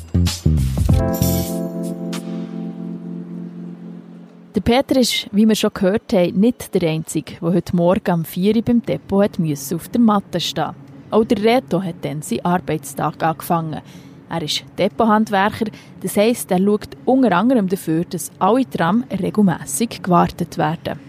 [4.55, 8.25] Der Peter ist, wie wir schon gehört haben, nicht der Einzige, der heute Morgen am
[8.25, 10.73] 4 Uhr beim Depot auf der Matte stehen
[11.11, 13.81] Auch der Reto hat dann seinen Arbeitstag angefangen.
[14.27, 15.65] Er ist Depothandwerker,
[16.01, 20.99] das heisst, er schaut unter anderem dafür, dass alle Tram regelmässig gewartet werden.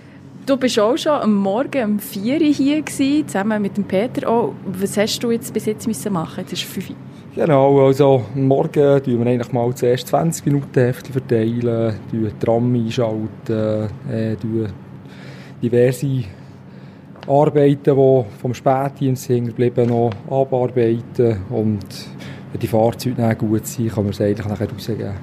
[0.45, 4.53] Du bist auch schon am Morgen um 4 Uhr hier zusammen mit dem Peter.
[4.67, 6.41] Was hast du jetzt bis jetzt müssen machen?
[6.41, 6.97] Jetzt ist 5 Uhr.
[7.33, 13.89] Genau, also morgen tun wir eigentlich mal zuerst 20 Minuten Hefte verteilen, tun Tram einschalten,
[14.11, 14.37] äh,
[15.63, 16.25] diverse
[17.29, 21.87] Arbeiten, die vom Spätdienst sind geblieben, noch abarbeiten und
[22.51, 25.15] wenn die Fahrzeuge dann gut sind, kann man es eigentlich nachher rausgeben.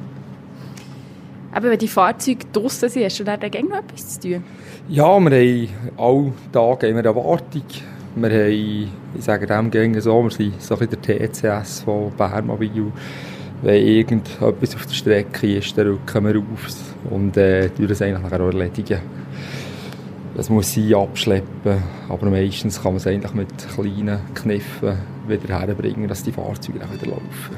[1.52, 4.43] Aber wenn die Fahrzeuge draussen sind, hast du dann gegen noch etwas zu tun?
[4.88, 7.63] Ja, wir haben alle Tage eine Erwartung.
[8.19, 12.91] Wir haben, ich sage dem gerne so, wir sind so ein der TCS von Bärmobil.
[13.62, 18.39] Wenn irgendetwas auf der Strecke ist, dann rücken wir auf und äh, das eigentlich nachher
[18.39, 19.01] erledigen.
[20.36, 26.08] Das muss sie abschleppen, aber meistens kann man es eigentlich mit kleinen Kniffen wieder herbringen,
[26.08, 27.56] dass die Fahrzeuge wieder laufen.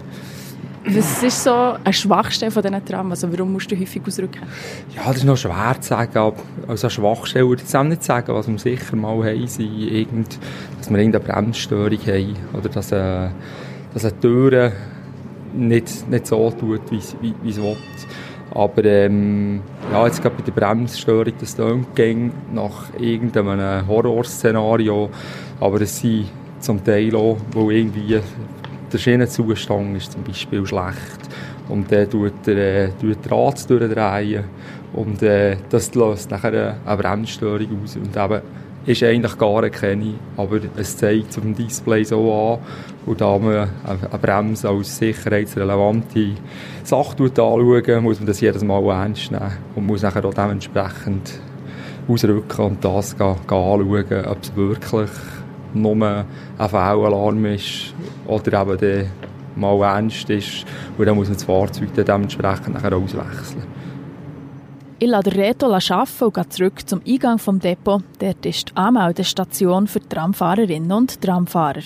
[0.86, 3.12] Was ist so eine Schwachstelle von diesen Tram?
[3.12, 4.42] Also warum musst du häufig ausrücken?
[4.96, 6.18] Ja, das ist noch schwer zu sagen.
[6.18, 6.38] Aber
[6.68, 8.34] also eine Schwachstelle würde ich auch nicht sagen.
[8.34, 10.40] Was wir sicher mal haben, sind irgend,
[10.78, 12.36] dass wir irgendeine Bremsstörung haben.
[12.54, 13.30] Oder dass, äh,
[13.94, 14.72] dass eine Tür
[15.54, 17.02] nicht, nicht so tut, wie,
[17.44, 17.76] wie, es will.
[18.52, 19.62] Aber ähm,
[19.92, 21.58] ja, jetzt gerade bei der Bremsstörung, das
[21.94, 25.10] klingt nach irgendeinem Horrorszenario.
[25.60, 26.28] Aber es sind
[26.60, 28.20] zum Teil auch, wo irgendwie
[28.94, 31.20] der Schienenzustand ist zum Beispiel schlecht.
[31.68, 34.44] Und dann tut der, äh, tut der durchdrehen.
[34.94, 37.96] Und äh, das löst nachher eine Bremsstörung aus.
[37.96, 38.42] Und eben
[38.86, 42.60] ist eigentlich gar keine, aber es zeigt auf dem Display so an.
[43.06, 46.32] Und da man eine Bremse als sicherheitsrelevante
[46.84, 49.52] Sache anschauen, muss man das jedes Mal ernst nehmen.
[49.76, 51.40] Und muss nachher auch dementsprechend
[52.08, 55.10] ausrücken und das anschauen, ob es wirklich
[55.74, 57.94] nur ein Fehlalarm ist
[58.28, 59.06] oder eben der
[59.56, 60.66] mal ernst ist.
[60.98, 63.64] Und dann muss man das Fahrzeug dann dementsprechend nachher auswechseln.
[65.02, 68.04] Ich lasse Reto arbeiten und gehe zurück zum Eingang des Depot.
[68.20, 71.84] Dort ist die Anmeldestation für Tramfahrerinnen und Tramfahrer.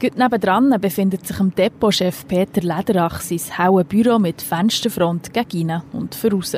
[0.00, 5.82] Gut nebendran befindet sich am Depotchef Peter Lederach sein helles Büro mit Fensterfront gegen innen
[5.92, 6.56] und voraus.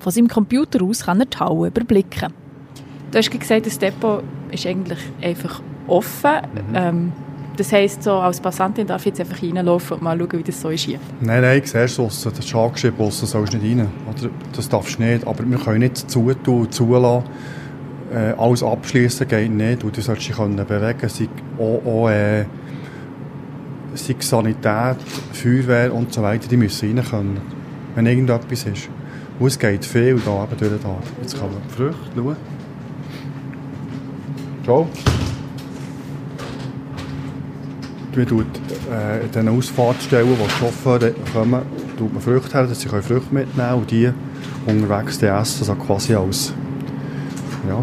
[0.00, 2.34] Von seinem Computer aus kann er die Halle überblicken.
[3.16, 6.32] Du hast gesagt, das Depot ist eigentlich einfach offen.
[6.68, 6.74] Mhm.
[6.74, 7.12] Ähm,
[7.56, 10.60] das heisst, so, als Passantin darf ich jetzt einfach reinlaufen und mal schauen, wie das
[10.60, 10.98] so ist hier?
[11.22, 12.30] Nein, nein, ich sehe es draussen.
[12.36, 13.88] Das ist angeschrieben, draussen sollst du nicht rein.
[14.06, 15.26] Oder, das darfst du nicht.
[15.26, 17.24] Aber wir können nicht zutun zulassen.
[18.12, 19.82] Äh, alles abschließen geht nicht.
[19.82, 22.44] Und du solltest dich können bewegen sei auch, auch äh,
[23.94, 24.98] sei Sanität,
[25.32, 27.40] Feuerwehr und so weiter, die müssen rein können.
[27.94, 28.90] Wenn irgendetwas ist.
[29.38, 30.96] Und es geht viel da eben durch da.
[31.22, 32.55] Jetzt kann man Früchte schauen.
[34.66, 34.88] Schau.
[38.16, 38.46] Man tut
[38.90, 41.62] äh, in den Ausfahrtsstellen, wo die Chauffeure kommen,
[41.96, 44.10] tut man Früchte her, dass sie Früchte mitnehmen können und die
[44.66, 46.52] unterwegs die essen, also quasi als
[47.68, 47.80] ja,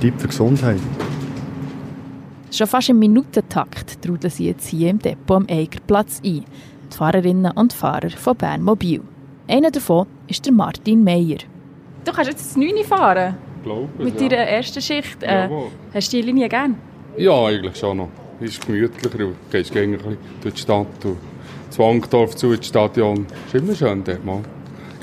[0.00, 0.80] Tipp für Gesundheit.
[2.50, 6.44] Schon fast im Minutentakt trudeln sie jetzt hier im Depot am Eigerplatz ein.
[6.90, 9.02] Die Fahrerinnen und Fahrer von Bern Mobil.
[9.48, 11.38] Einer davon ist der Martin Meyer.
[12.04, 13.36] Du kannst jetzt das 9 fahren?
[13.62, 14.28] Glaube Mit ja.
[14.28, 15.22] deiner ersten Schicht.
[15.22, 15.48] Äh,
[15.94, 16.76] hast du die Linie gern?
[17.16, 18.08] Ja, eigentlich schon noch.
[18.40, 19.18] Ist gemütlicher.
[19.18, 21.04] Du gehst gerne ein bisschen durch die Stadt.
[21.04, 21.18] Und
[21.70, 23.26] Zwangdorf zu, ins Stadion.
[23.46, 24.40] Ist immer schön dort mal.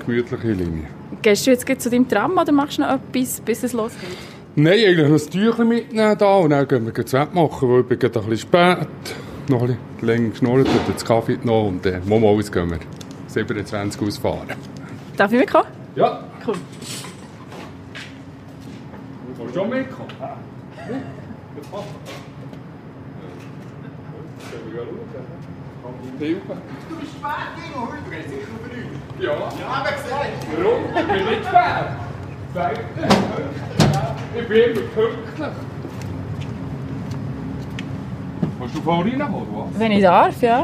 [0.05, 0.87] Gemütliche Linie.
[1.21, 4.09] Gehst du jetzt zu deinem Tram oder machst du noch etwas, bis es losgeht?
[4.55, 7.81] Nein, eigentlich noch ein Tüchlein mitnehmen da und dann gehen wir das Wetter machen, weil
[7.81, 8.87] ich bin ein bisschen spät.
[9.47, 12.79] Noch ein bisschen länger geschnurrt und jetzt Kaffee genommen und dann äh, mal gehen wir
[13.27, 14.55] 27 ausfahren.
[15.17, 15.67] Darf ich mitkommen?
[15.95, 16.23] Ja.
[16.45, 16.55] Cool.
[19.51, 20.09] Du willst schon mitkommen?
[20.19, 20.35] Ja.
[26.19, 27.87] Du bist spät, Dino.
[28.05, 29.19] Du gehst sicher über uns.
[29.19, 29.31] Ja.
[29.31, 30.47] Ja, aber gesagt.
[30.57, 30.81] Warum?
[30.95, 31.87] Ich bin nicht spät.
[32.53, 32.73] Sag
[34.39, 35.49] Ich bin immer pünktlich.
[38.59, 39.79] Willst du vorhin oder was?
[39.79, 40.59] Wenn ich darf, ja.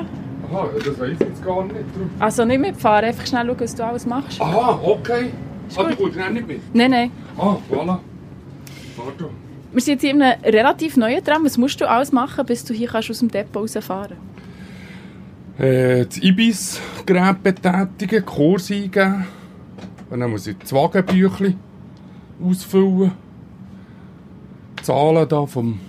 [0.51, 1.75] Aha, das weiß ich jetzt gar nicht.
[2.19, 4.41] Also nicht mitfahren, einfach schnell schauen, was du alles machst.
[4.41, 5.31] Aha, okay.
[5.67, 5.97] Ist Ah, du gut.
[5.97, 6.75] kommst dann nicht mit?
[6.75, 7.11] Nein, nein.
[7.37, 7.97] Ah, voilà.
[9.71, 11.43] Wir sind jetzt in einem relativ neuen Tram.
[11.45, 14.17] Was musst du alles machen, bis du hier kannst aus dem Depot rausfahren
[15.57, 19.25] Äh, das Ibis-Gerät betätigen, Kurs eingeben.
[20.09, 21.59] Und dann muss ich das Wagenbüchlein
[22.43, 23.11] ausfüllen.
[24.81, 25.79] Zahlen da vom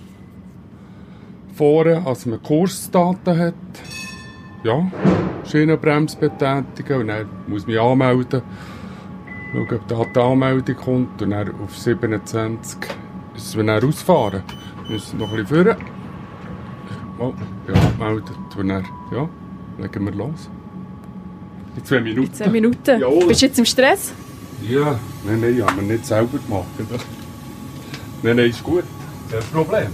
[1.53, 3.53] Vorne, als man Kursdaten hat.
[4.63, 4.91] Ja,
[5.45, 8.41] Schienenbremse betätigen und dann muss ich mich anmelden.
[9.53, 12.96] Schauen, ob da die Anmeldung kommt und dann auf 27
[13.37, 14.43] ist es dann ausfahren.
[14.83, 15.77] Wir müssen noch ein bisschen führen.
[17.19, 17.33] Oh,
[17.67, 19.29] ja, angemeldet und dann, ja,
[19.77, 20.49] legen wir los.
[21.75, 22.27] In zwei Minuten.
[22.27, 22.99] In 10 Minuten.
[22.99, 23.27] Jawohl.
[23.27, 24.11] Bist du jetzt im Stress?
[24.67, 26.65] Ja, nein, nein, haben wir nicht selber gemacht.
[28.23, 28.83] nein, nein, ist gut.
[29.31, 29.87] Kein Problem.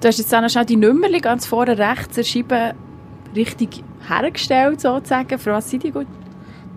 [0.00, 2.72] Du hast jetzt auch noch schnell die Nummer ganz vorne rechts erschrieben,
[3.34, 5.38] richtig hergestellt sozusagen.
[5.38, 6.06] Für was sind die gut?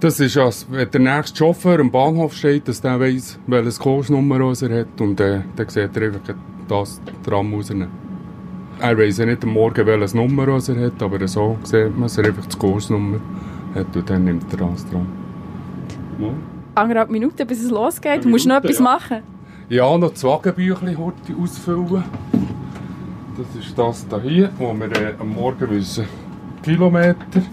[0.01, 4.39] Das ist, als wenn der nächste Chauffeur am Bahnhof steht, dass der weiss, welches Kursnummer
[4.39, 6.33] er hat und äh, dann sieht er einfach
[6.67, 7.87] das Tram rausnehmen.
[8.79, 12.17] Er weiss ja nicht am Morgen, welches Nummer er hat, aber so sieht man, dass
[12.17, 13.19] er einfach die Kursnummer
[13.75, 15.05] hat und dann nimmt er das Tram.
[16.17, 16.29] Ja.
[16.73, 18.25] Anderthalb Minuten, bis es losgeht.
[18.25, 18.83] Du musst noch etwas ja.
[18.83, 19.17] machen.
[19.69, 22.03] Ja, noch das Wagenbüchlein ausfüllen.
[23.37, 26.05] Das ist das hier, wo wir äh, am Morgen müssen
[26.63, 27.43] Kilometer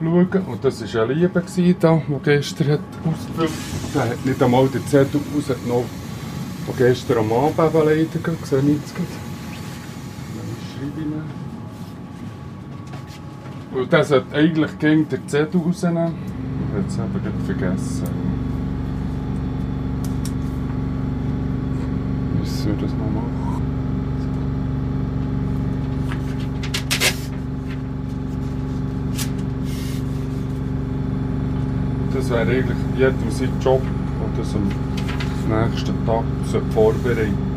[0.00, 0.44] schauen.
[0.46, 3.94] Und das war eine Liebe, der gestern hat ausgefüllt hat.
[3.94, 5.86] Der hat nicht einmal den Zettel rausgenommen,
[6.66, 8.46] der gestern am Abend leider geht.
[8.46, 9.08] Sehe ich jetzt gerade.
[13.72, 16.14] Und der sollte eigentlich gegen den Zettel rausnehmen.
[16.88, 18.04] Ich habe aber vergessen.
[22.38, 23.49] Müssen wir das noch machen?
[32.20, 33.80] Das wäre eigentlich jedem sein Job,
[34.36, 36.24] der das am nächsten Tag
[36.72, 37.50] vorbereiten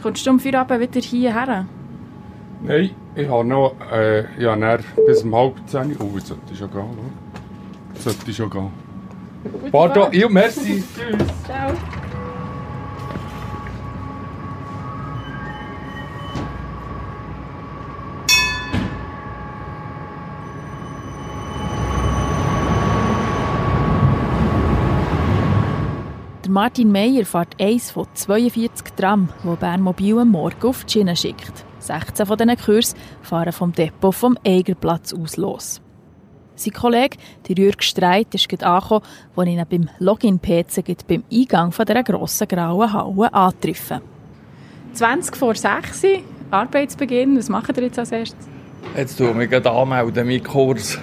[0.00, 1.66] Kommst du um vier Abend wieder hierher?
[2.62, 4.56] Nein, ich habe noch äh, ja,
[5.06, 5.96] bis um halb zehn Uhr.
[6.00, 8.00] Oh, sollte ich schon gehen, oder?
[8.00, 8.70] Sollte ich schon gehen.
[9.72, 10.84] Pardon, ja, merci.
[10.94, 11.28] Tschüss.
[11.44, 11.72] Ciao.
[26.58, 31.64] Martin Meyer fährt eins von 42 Tram, wo Bernmobil am Morgen auf die Schiene schickt.
[31.78, 35.80] 16 von diesen Kursen fahren vom Depot vom Eigerplatz aus los.
[36.56, 37.16] Sein Kollege,
[37.46, 39.04] der Jürg Streit, ist gerade angekommen,
[39.36, 44.00] als ihn beim Login-PC beim Eingang von dieser grossen grauen Halle antreffen.
[44.94, 46.10] 20 vor 6 Uhr,
[46.50, 47.38] Arbeitsbeginn.
[47.38, 48.48] Was macht ihr jetzt als erstes?
[48.96, 50.98] Jetzt tue ich mich gerade anmelden, meinen Kurs.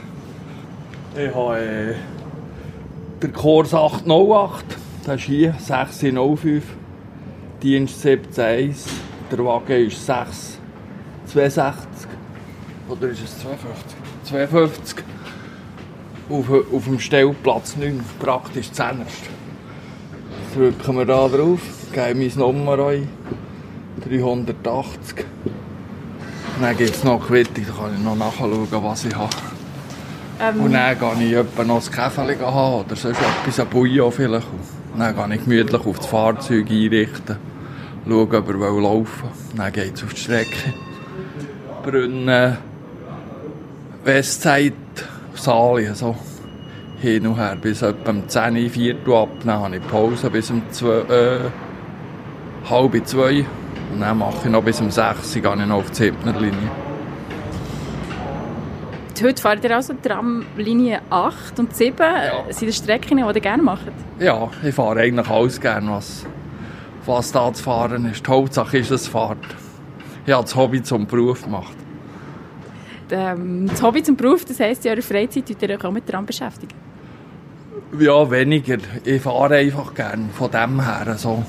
[1.15, 1.96] Ich habe äh,
[3.22, 4.84] den Kurs 808.
[5.06, 6.63] Das ist hier 605,
[7.62, 8.88] Dienst 17.1,
[9.32, 12.10] der Wagen ist 662
[12.89, 13.98] oder ist es 52?
[14.24, 15.06] 52
[16.28, 19.30] auf, auf dem Stellplatz 9, praktisch zuerst.
[20.56, 21.60] Drücken wir da drauf,
[21.94, 23.08] geben meine Nummer ein,
[24.10, 25.24] 380.
[26.56, 29.30] Und dann gibt es noch Quittung, da kann ich noch nachschauen, was ich habe.
[30.41, 30.62] Ähm.
[30.62, 34.48] Und dann gehe ich etwa noch ein Käferchen haben oder sonst etwas, ein Bouillon vielleicht.
[34.97, 37.38] Dann gehe ich gemütlich auf das Fahrzeug einrichten,
[38.08, 39.58] schaue, ob er laufen will.
[39.58, 40.73] Dann geht es auf die Strecke.
[41.84, 42.58] Brunnen,
[44.05, 44.73] Westzeit,
[45.34, 46.15] Sali, so
[47.01, 47.58] hin und her.
[47.62, 49.29] Bis etwa um 10 Uhr, 4 Uhr ab.
[49.43, 51.39] Dann habe ich Pause bis um 2, äh,
[52.69, 53.45] halb 2.
[53.93, 56.85] Und dann mache ich noch bis um 6 Uhr, gehe ich noch auf die Zippnerlinie.
[59.23, 61.95] Heute fahrt ihr also Tramlinie 8 und 7.
[61.97, 62.51] Ja.
[62.51, 63.88] Sind das Strecken, die ihr gerne macht?
[64.19, 66.25] Ja, ich fahre eigentlich alles gerne, was,
[67.06, 68.28] was da zu fahren ist.
[68.28, 69.38] Die Hauptsache ist, es fahrt.
[70.25, 71.75] Ich habe das Hobby zum Beruf gemacht.
[73.10, 76.08] Ähm, das Hobby zum Beruf, das heisst, in eurer Freizeit tut ihr euch auch mit
[76.08, 76.73] Tram beschäftigen?
[77.97, 78.78] Ja, weniger.
[79.06, 81.08] Ich fahre einfach gerne von dem her.
[81.08, 81.41] Also,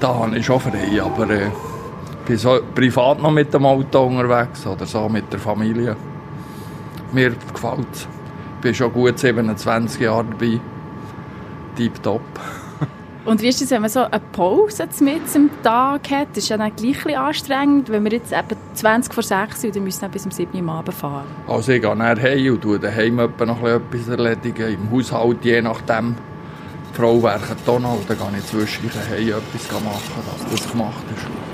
[0.00, 4.04] da habe ich schon frei, aber äh, ich bin so privat noch mit dem Auto
[4.04, 5.96] unterwegs oder so mit der Familie
[7.12, 8.08] mir gefällt
[8.56, 10.60] Ich bin schon gut 27 Jahre dabei.
[11.76, 12.22] Tipptopp.
[13.28, 16.28] Und wie ist es, wenn man so eine Pause mit am Tag hat?
[16.30, 19.70] Das ist ja dann gleich ein anstrengend, wenn wir jetzt eben 20 vor 6 Uhr,
[19.70, 21.26] dann müssen wir bis um 7 Uhr am Abend fahren.
[21.46, 26.16] Also ich gehe dann heim und tue daheim noch etwas erledigen, im Haushalt je nachdem.
[26.90, 30.70] Die Frau werkt hier noch und dann gehe ich zwischendurch heim etwas machen, dass das
[30.70, 31.47] gemacht ist.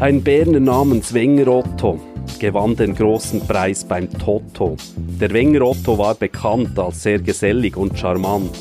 [0.00, 1.98] Ein Berner namens Wenger Otto
[2.38, 4.76] gewann den großen Preis beim Toto.
[4.96, 8.56] Der Wenger Otto war bekannt als sehr gesellig und charmant.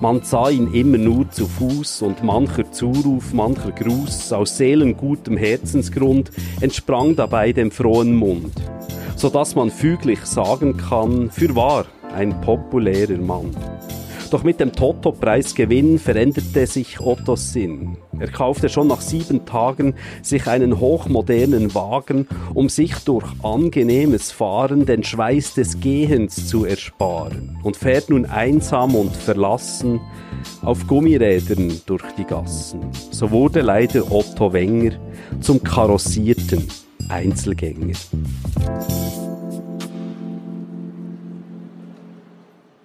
[0.00, 6.30] Man sah ihn immer nur zu Fuß und mancher Zuruf, mancher Gruß aus seelengutem Herzensgrund
[6.62, 8.54] entsprang dabei dem frohen Mund,
[9.16, 11.84] so dass man füglich sagen kann, fürwahr
[12.14, 13.54] ein populärer Mann.
[14.34, 17.98] Doch mit dem Toto-Preisgewinn veränderte sich Ottos Sinn.
[18.18, 24.86] Er kaufte schon nach sieben Tagen sich einen hochmodernen Wagen, um sich durch angenehmes Fahren
[24.86, 30.00] den Schweiß des Gehens zu ersparen und fährt nun einsam und verlassen
[30.62, 32.80] auf Gummirädern durch die Gassen.
[33.12, 34.94] So wurde leider Otto Wenger
[35.38, 36.66] zum karossierten
[37.08, 37.94] Einzelgänger.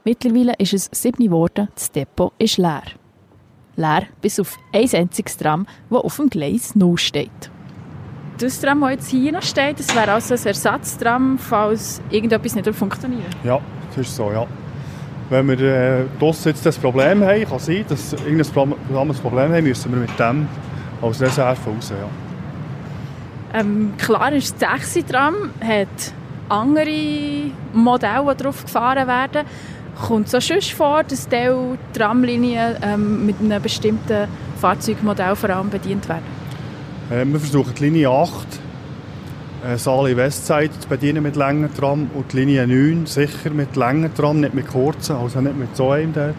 [0.09, 2.81] Mittlerweile ist es sieben geworden, das Depot ist leer.
[3.75, 7.51] Leer bis auf ein einziges Tram, das auf dem Gleis 0 steht.
[8.39, 12.67] Das Tram, das jetzt hier noch steht, das wäre also ein Ersatztram, falls irgendetwas nicht
[12.73, 13.27] funktioniert?
[13.43, 14.47] Ja, das ist so, ja.
[15.29, 19.99] Wenn wir äh, jetzt das Problem haben, kann sein, dass irgendein Problem haben, müssen wir
[19.99, 20.47] mit dem
[21.03, 23.59] als Reserve raus, ja.
[23.59, 26.13] Ähm, klar ist, das Taxi-Tram hat
[26.49, 29.45] andere Modelle, die drauf gefahren werden.
[29.99, 31.49] Kommt es auch schon vor, dass die
[31.93, 34.27] Tramlinien ähm, mit einem bestimmten
[34.59, 36.23] Fahrzeugmodell vor allem bedient werden?
[37.11, 38.47] Äh, wir versuchen die Linie 8,
[39.65, 44.13] äh, Saali Westside, zu bedienen mit langen Tram und die Linie 9 sicher mit langen
[44.13, 46.13] Tram, nicht mit kurzen, also nicht mit so einem.
[46.15, 46.33] Äh,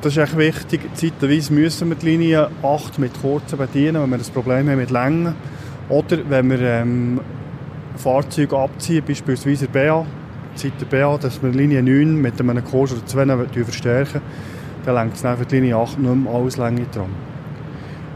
[0.00, 0.80] das ist echt wichtig.
[0.94, 4.90] Zeitweise müssen wir die Linie 8 mit kurzen bedienen, wenn wir das Problem haben mit
[4.90, 5.34] Längen.
[5.88, 7.20] Oder wenn wir ähm,
[7.96, 10.04] Fahrzeuge abziehen, beispielsweise BA,
[10.54, 14.20] Zeit der BA, dass wir Linie 9 mit einem Kurs oder 2 verstärken,
[14.84, 17.10] dann lenkt es für die Linie 8 nicht mehr alles Länge dran.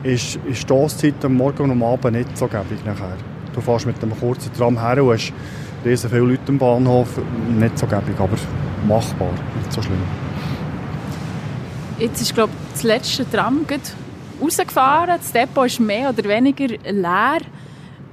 [0.02, 3.16] Ist, ist Stosszeit am Morgen und am Abend nicht so gäbig nachher.
[3.54, 5.32] Du fährst mit einem kurzen Tram her und hast
[5.84, 7.08] riesen viele Leute am Bahnhof,
[7.58, 8.36] nicht so gäbig, aber
[8.86, 10.02] machbar, nicht so schlimm.
[11.98, 13.64] Jetzt ist, glaube ich, das letzte Tram
[14.40, 15.16] rausgefahren.
[15.18, 17.38] Das Depot ist mehr oder weniger leer.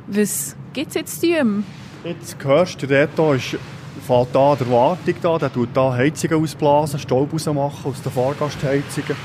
[0.08, 1.66] Was gibt es jetzt zu tun?
[2.04, 3.58] Jetzt hörst du, der Reto ist
[4.04, 9.16] fällt an der Wartung da, der tut da Heizungen ausblasen, Staub rausmachen aus den Fahrgastheizungen.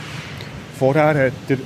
[0.78, 1.58] Vorher hat der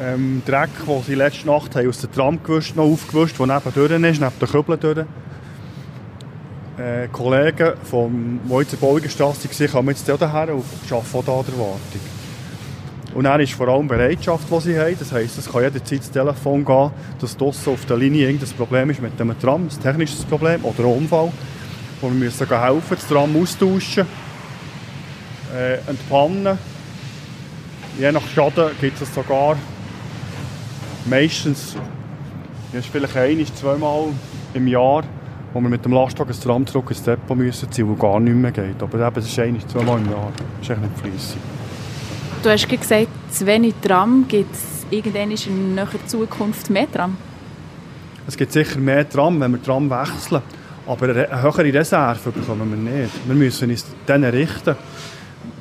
[0.00, 4.04] ähm, Dreck, den sie letzte Nacht haben, aus der Tram gewischt, noch aufgewischt, der neben
[4.04, 5.06] ist, neben der Kübel durch.
[6.78, 11.58] Äh, Kollegen, in der Baugestrasse waren, kommen jetzt hier her und arbeiten auch da der
[11.58, 12.00] Wartung.
[13.14, 14.96] Und dann ist vor allem Bereitschaft, die sie haben.
[14.98, 16.90] Das heisst, es kann jederzeit das Telefon gehen,
[17.20, 20.84] dass draussen auf der Linie irgendein Problem ist mit dem Tram, ein technisches Problem oder
[20.84, 21.32] ein Unfall
[22.00, 24.06] wo wir müssen helfen, das Tram austauschen,
[25.54, 26.58] äh, entpannen.
[27.98, 29.56] Je nach Schaden gibt es sogar
[31.06, 31.76] meistens,
[32.72, 34.08] ja, vielleicht ein, zweimal
[34.54, 35.02] im Jahr,
[35.52, 38.34] wo wir mit dem Lastwagen das Tram zurück ins Depot müssen ziehen, wo gar nicht
[38.34, 38.82] mehr geht.
[38.82, 40.32] Aber eben, es ist ein, zweimal im Jahr.
[40.60, 41.38] Das ist echt nicht fließig.
[42.42, 44.26] Du hast gesagt, zu wenig Tram.
[44.28, 47.16] Gibt es irgendwann in näher Zukunft mehr Tram?
[48.28, 50.42] Es gibt sicher mehr Tram, wenn wir Tram wechseln.
[50.88, 53.12] Aber eine höhere Reserve bekommen wir nicht.
[53.26, 54.74] Wir müssen uns dann richten.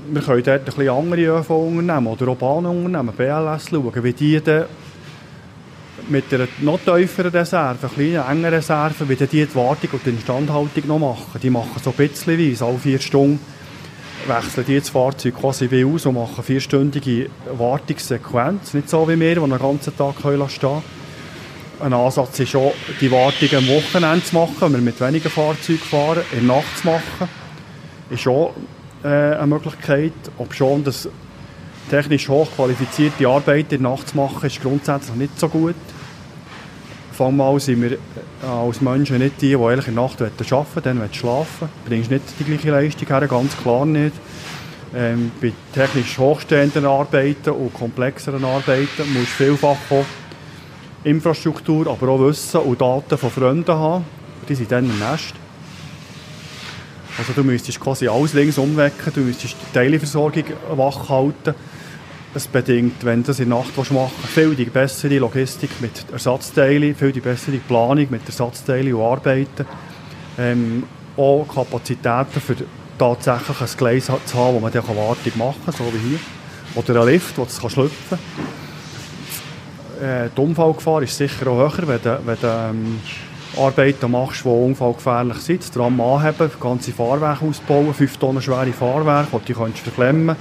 [0.09, 4.41] Wir können dort ein bisschen andere ÖV unternehmen oder auch Bahnunternehmen, BLS schauen, wie die
[4.41, 4.65] dann
[6.07, 10.11] mit einer noch tieferen Reserve, eine kleine, enge Reserve, wie die die Wartung und die
[10.11, 11.41] Instandhaltung noch machen.
[11.43, 13.39] Die machen so ein bisschen weise, alle vier Stunden
[14.27, 18.73] wechseln die das Fahrzeug quasi wie aus und machen vierstündige Wartungssequenz.
[18.73, 20.83] Nicht so wie wir, die einen ganzen Tag stehen können.
[21.79, 25.79] Ein Ansatz ist auch, die Wartung am Wochenende zu machen, wenn wir mit weniger Fahrzeugen
[25.79, 27.29] fahren, in der Nacht zu machen.
[28.09, 28.55] Ist auch
[29.03, 31.07] äh, eine Möglichkeit, ob schon das
[31.89, 35.75] technisch hochqualifizierte Arbeit in der Nacht zu machen, ist grundsätzlich nicht so gut.
[37.11, 37.97] Vor allem sind wir äh,
[38.45, 41.69] als Menschen nicht die, die eigentlich in der Nacht arbeiten wollen, dann schlafen.
[41.83, 44.15] Du bringst nicht die gleiche Leistung her, ganz klar nicht.
[44.95, 50.05] Ähm, bei technisch hochstehenden Arbeiten und komplexeren Arbeiten musst du vielfach auch
[51.07, 54.05] Infrastruktur, aber auch Wissen und Daten von Freunden haben.
[54.47, 55.33] Die sind dann im Nest.
[57.17, 60.43] Also du müsstest quasi alles links umwecken, du müsstest die Teileversorgung
[60.75, 61.55] wach halten.
[62.33, 66.05] Das bedingt, wenn du das in der Nacht machen willst, viel die bessere Logistik mit
[66.11, 69.65] Ersatzteilen, viel die bessere Planung mit Ersatzteilen und Arbeiten.
[70.37, 70.83] Ähm,
[71.15, 72.55] auch Kapazitäten für
[72.99, 76.19] tatsächlich ein Gleis zu haben, wo man dann Wartung machen kann, so wie hier.
[76.75, 78.66] Oder ein Lift, wo es schlüpfen kann
[80.01, 82.99] äh, die Unfallgefahr ist sicher auch höher, wenn du, wenn du ähm,
[83.57, 85.61] Arbeiten machst, die unfallgefährlich sind.
[85.61, 90.35] Das Tram anheben, ganze Fahrwerke ausbauen, 5 Tonnen schwere Fahrwerke, die kannst du verklemmen.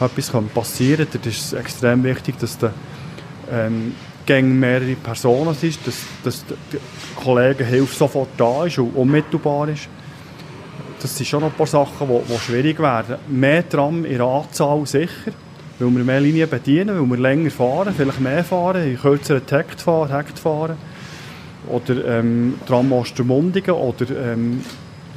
[0.00, 1.06] Etwas kann passieren.
[1.10, 2.70] Da ist extrem wichtig, dass du
[3.50, 3.94] ähm,
[4.26, 6.80] gegen mehrere Personen sind, dass, dass der
[7.16, 9.88] Kollegenhilfe sofort da ist und unmittelbar ist.
[11.00, 13.16] Das sind schon ein paar Sachen, die, die schwierig werden.
[13.28, 15.32] Mehr Tram in der Anzahl sicher
[15.78, 19.80] weil wir mehr Linien bedienen, weil wir länger fahren, vielleicht mehr fahren, in kürzeren Takt
[19.80, 20.76] fahren, Takt fahren.
[21.68, 24.60] Oder ähm, Tram Ostermundigen oder ähm,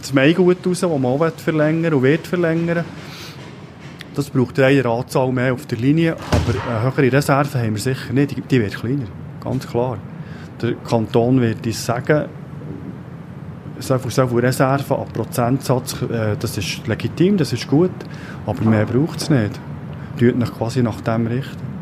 [0.02, 2.86] das Maigut raus, das man auch verlängern und wird verlängern.
[4.16, 8.14] Das braucht eine Anzahl mehr auf der Linie, aber eine höhere Reserve haben wir sicher
[8.14, 8.32] nicht.
[8.32, 9.06] Die, die wird kleiner,
[9.44, 10.00] ganz klar.
[10.62, 12.26] Der Kanton wird uns sagen,
[13.80, 17.92] so viel, Reserve an Prozentsatz, äh, das ist legitim, das ist gut,
[18.46, 19.60] aber mehr braucht es nicht.
[20.18, 21.78] Tut euch quasi nach dem richten.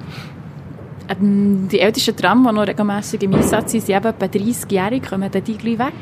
[1.08, 5.04] Ähm, die ältesten Tram, die noch regelmässig im Einsatz sind, sind eben etwa 30-jährig.
[5.04, 5.94] Kommen dann die gleich weg?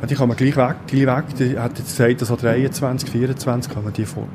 [0.00, 0.76] Ja, die kommen gleich weg.
[0.90, 1.24] Die, weg.
[1.38, 4.28] die hat jetzt gesagt, dass so 23, 24 kommen die fort.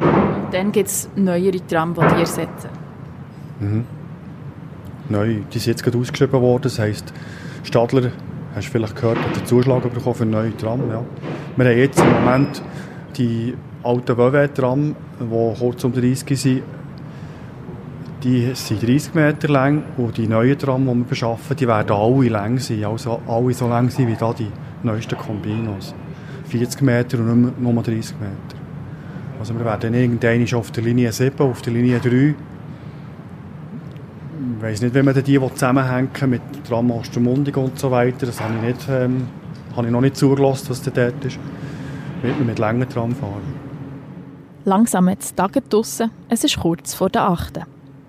[0.00, 2.70] Und dann gibt es neuere Tram, die die ersetzen.
[3.60, 3.84] Mhm.
[5.08, 5.36] Neu.
[5.52, 6.62] Die sind jetzt gerade ausgeschrieben worden.
[6.62, 7.12] Das heisst,
[7.62, 8.10] Stadler,
[8.54, 10.80] hast du vielleicht gehört, hat einen Zuschlag bekommen für neue Tram.
[10.90, 11.02] Ja.
[11.56, 12.62] Wir haben jetzt im Moment
[13.16, 16.62] die alten WW-Tram, die kurz um 30 sind,
[18.22, 22.28] die sind 30 Meter lang und die neuen Tram, die wir beschaffen, die werden alle
[22.28, 24.50] lang sein, also alle so lang sein wie da die
[24.82, 25.94] neuesten Combinos.
[26.46, 28.58] 40 Meter und nicht nur 30 Meter.
[29.38, 32.34] Also wir werden irgendwann auf der Linie 7, auf der Linie 3
[34.58, 38.26] ich weiss nicht, wie man die zusammenhängen mit Tram Ostermundig und so weiter.
[38.26, 39.28] Das habe ich, nicht, ähm,
[39.76, 41.38] habe ich noch nicht zugelassen, was dort ist.
[42.22, 43.67] Wird man mit langen Tram fahren.
[44.68, 46.10] Langsam hat es Tage draussen.
[46.28, 47.60] Es ist kurz vor der 8.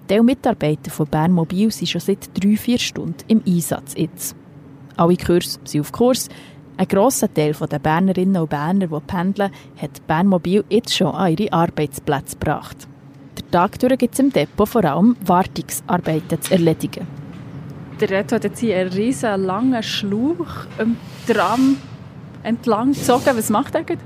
[0.10, 4.36] Die Mitarbeiter von Bernmobil sind schon seit drei, vier Stunden im Einsatz jetzt.
[4.98, 6.28] Alle Kurse sind auf Kurs.
[6.76, 9.52] Ein grosser Teil der Bernerinnen und Berner, die pendeln,
[9.82, 12.90] hat Bernmobil jetzt schon an ihre Arbeitsplätze gebracht.
[13.38, 17.08] Der Tag durch gibt es im Depot vor allem Wartungsarbeiten zu erledigen.
[18.02, 21.78] Der Reto hat jetzt hier einen riesen langen Schlauch am Tram
[22.44, 23.38] entlang gezogen.
[23.38, 24.02] Was macht er gerade?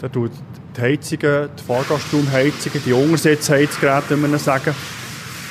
[0.00, 0.32] Der tut
[0.76, 4.74] die Heizungen, die Fahrgastraumheizungen, die Untersitzheizgeräte, wie man sagen,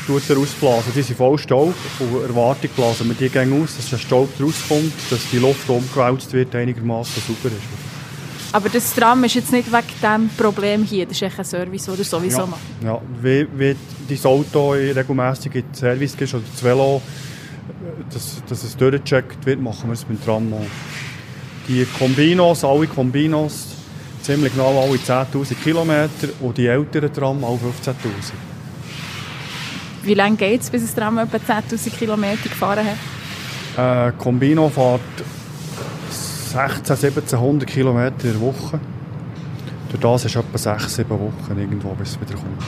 [0.06, 0.92] tut er ausblasen.
[0.96, 4.94] Die sind voll Staub und Erwartung blasen wir die gehen aus, dass der Staub rauskommt,
[5.10, 8.54] dass die Luft umgewälzt wird, einigermaßen sauber ist.
[8.54, 11.86] Aber das Tram ist jetzt nicht wegen diesem Problem hier, das ist echt ein Service,
[11.86, 12.62] den sowieso ja, macht.
[12.84, 13.76] Ja, wie, wie
[14.08, 17.02] dein Auto regelmässig in den Service gehst oder das Velo,
[18.14, 20.66] dass, dass es durchgecheckt wird, machen wir es beim Tram auch.
[21.68, 23.70] Die Combinos, alle Combinos,
[24.24, 27.94] ziemlich genau alle 10'000 Kilometer und die älteren Tram alle 15'000.
[30.04, 32.86] Wie lange geht es, bis das Tram etwa 10'000 Kilometer gefahren
[33.76, 34.10] hat?
[34.10, 35.02] Äh, Combino fährt
[36.54, 38.80] 16, 1700 Kilometer in der Woche.
[39.90, 42.62] Durch das ist etwa 6, 7 Wochen irgendwo, bis es wieder kommt.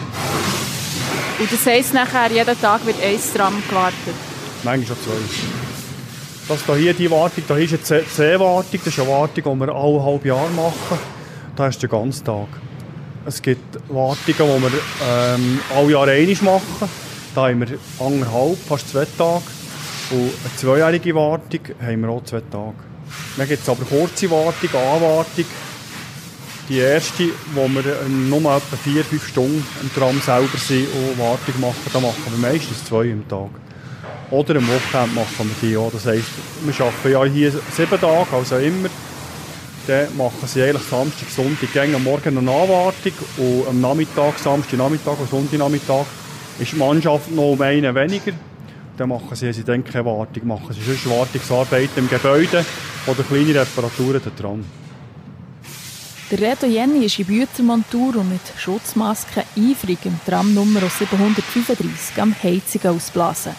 [1.40, 4.16] Und das heisst nachher, jeden Tag wird ein Tram gewartet?
[4.64, 6.56] Manchmal schon zwei.
[6.68, 9.76] Das hier, die Wartung, da ist jetzt eine C-Wartung, das ist eine Wartung, die wir
[9.76, 11.15] alle halb Jahr machen.
[11.56, 12.48] Da ist der ganze Tag.
[13.26, 14.72] Es gibt Wartungen, die wir
[15.10, 16.90] ähm, alle Jahre einmal machen.
[17.34, 19.44] Da haben wir anderthalb, fast zwei Tage.
[20.12, 22.76] Und eine zweijährige Wartung haben wir auch zwei Tage.
[23.38, 25.46] Dann gibt es aber kurze Wartung, Anwartung.
[26.68, 31.62] Die erste, wo wir nur etwa vier, fünf Stunden im Tram selber sind und Wartung
[31.62, 33.50] machen, da machen wir meistens zwei am Tag.
[34.30, 35.92] Oder am Wochenende machen wir die auch.
[35.92, 36.32] Das heisst,
[36.64, 38.90] wir arbeiten ja hier sieben Tage, also immer.
[39.88, 44.80] Dann machen sie eigentlich Samstag, Sonntag, gehen am Morgen eine Anwartung und am Nachmittag, Samstag
[44.80, 46.06] Nachmittag und Sonntag Nachmittag
[46.58, 48.32] ist die Mannschaft noch um einen weniger.
[48.98, 52.66] Dann machen sie, sie dann keine Wartung, machen sie sonst Wartungsarbeiten im Gebäude
[53.06, 54.66] oder kleine Reparaturen dran.
[56.32, 62.34] Der Reto Jenny ist in Bütermontur und mit Schutzmaske eifrig im Tram Nummer 735 am
[62.42, 63.52] Heizungen ausblasen.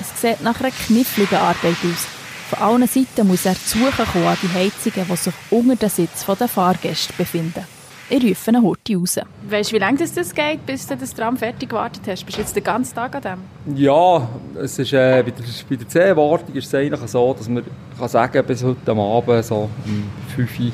[0.00, 2.19] Es sieht nach einer kniffligen Arbeit aus.
[2.50, 6.26] Von allen Seiten muss er zu kommen an die Heizungen, die sich unter dem Sitz
[6.26, 7.64] der Fahrgäste befinden.
[8.08, 9.20] Ich rufe ihn heute raus.
[9.48, 12.26] Weißt du, wie lange das, das geht, bis du das Tram fertig gewartet hast?
[12.26, 13.76] Bist du jetzt den ganzen Tag an dem?
[13.76, 14.28] Ja,
[14.60, 17.62] es ist, äh, bei der, bei der C-Wartung ist es eigentlich so, dass man
[17.96, 20.02] kann sagen bis heute Abend, so um
[20.34, 20.72] 5 Uhr,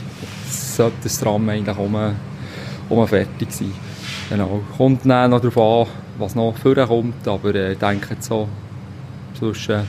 [0.51, 1.95] sollte das Tram eigentlich um,
[2.89, 3.73] um fertig sein.
[4.31, 4.63] Genau.
[4.79, 8.49] Kommt dann noch darauf an, was noch vorkommt, aber äh, ich denke jetzt so
[9.39, 9.83] zwischen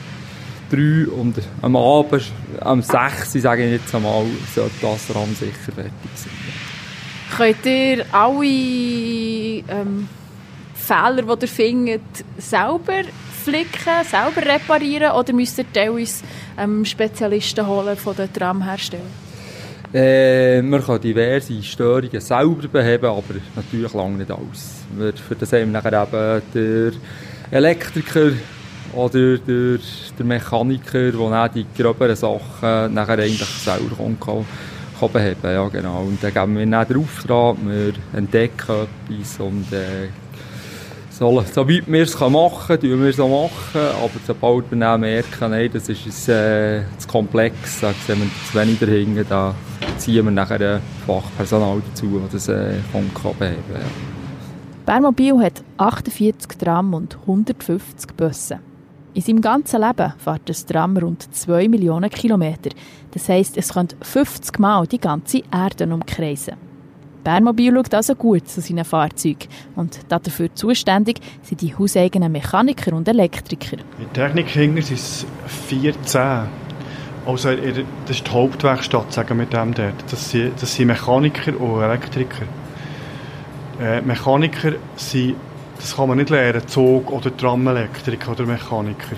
[0.70, 2.22] 3 und am Abend,
[2.60, 6.32] am 6 sage ich jetzt einmal, sollte das Tram sicher fertig sein.
[7.36, 10.08] Könnt ihr alle ähm,
[10.74, 12.02] Fehler, die ihr findet,
[12.38, 13.02] selber
[13.44, 16.24] flicken, selber reparieren oder müsst ihr teilweise
[16.58, 19.28] ähm, Spezialisten holen von den Tramherstellern?
[19.92, 24.84] Äh, man kann diverse Störungen selber beheben, aber natürlich lange nicht alles.
[25.26, 26.92] Für das haben wir nachher eben der
[27.58, 28.32] Elektriker
[28.98, 29.78] oder der,
[30.18, 34.44] der Mechaniker, der dann die gröberen Sachen nachher eigentlich selber kann
[34.98, 36.00] kann beheben ja genau.
[36.00, 40.08] Und dann geben wir dann den Auftrag, wir entdecken etwas und äh,
[41.10, 43.80] so, soweit wir es machen können, tun wir es auch machen.
[44.02, 48.28] Aber sobald wir dann merken, nein, das ist uns, äh, zu komplex, da sehen wir
[48.50, 49.54] zu wenig dahinter, da
[49.98, 54.18] ziehen wir nachher Fachpersonal dazu, das das äh, kann beheben kann.
[54.86, 58.60] Bärmobil hat 48 Tram und 150 Busse.
[59.18, 62.70] In seinem ganzen Leben fährt das Tram rund 2 Millionen Kilometer.
[63.10, 66.54] Das heisst, es könnte 50 Mal die ganze Erde umkreisen.
[67.24, 73.08] Bernmobil schaut also gut zu seinen Fahrzeugen und dafür zuständig sind die hauseigenen Mechaniker und
[73.08, 73.78] Elektriker.
[73.98, 75.26] In Technik sind es
[75.66, 76.46] 14.
[77.26, 80.12] Also das ist die Hauptwerkstatt, sagen wir dem dort.
[80.12, 82.46] Das sind, das sind Mechaniker und Elektriker.
[83.80, 85.34] Äh, Mechaniker sind,
[85.78, 89.16] das kann man nicht lernen, Zug- oder Tramelektriker oder Mechaniker.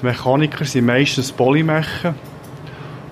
[0.00, 2.14] Die Mechaniker sind meistens Polymechen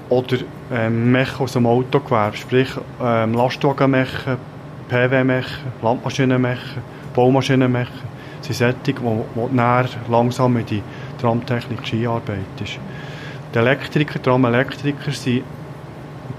[0.09, 0.39] oder
[0.73, 2.69] ähm, Mechen aus dem Autogewerbe, sprich
[3.03, 4.37] ähm, Lastwagenmechen,
[4.89, 6.83] PW-Mechen, Landmaschinenmechen,
[7.15, 8.11] Baumaschinenmechen.
[8.39, 10.83] Das sind solche, wo, wo näher langsam in die
[11.21, 12.79] Tramtechnik einarbeitet ist.
[13.55, 15.45] Die Elektriker, Tramelektriker sind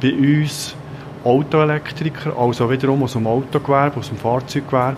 [0.02, 0.76] bei uns
[1.24, 4.98] Autoelektriker, also wiederum aus dem Autogewerbe, aus dem Fahrzeuggewerbe.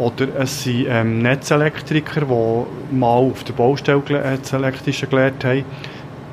[0.00, 5.64] Oder es sind ähm, Netzelektriker, die mal auf der Baustelle das Elektrische gelernt haben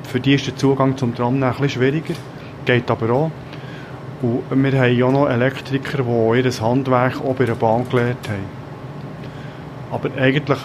[0.08, 2.14] für die ist der Zugang zum Tram ein bisschen schwieriger,
[2.64, 3.30] geht aber auch.
[4.22, 8.46] Und wir haben auch noch Elektriker, die ihr Handwerk auch bei der Bahn gelernt haben.
[9.90, 10.58] Aber eigentlich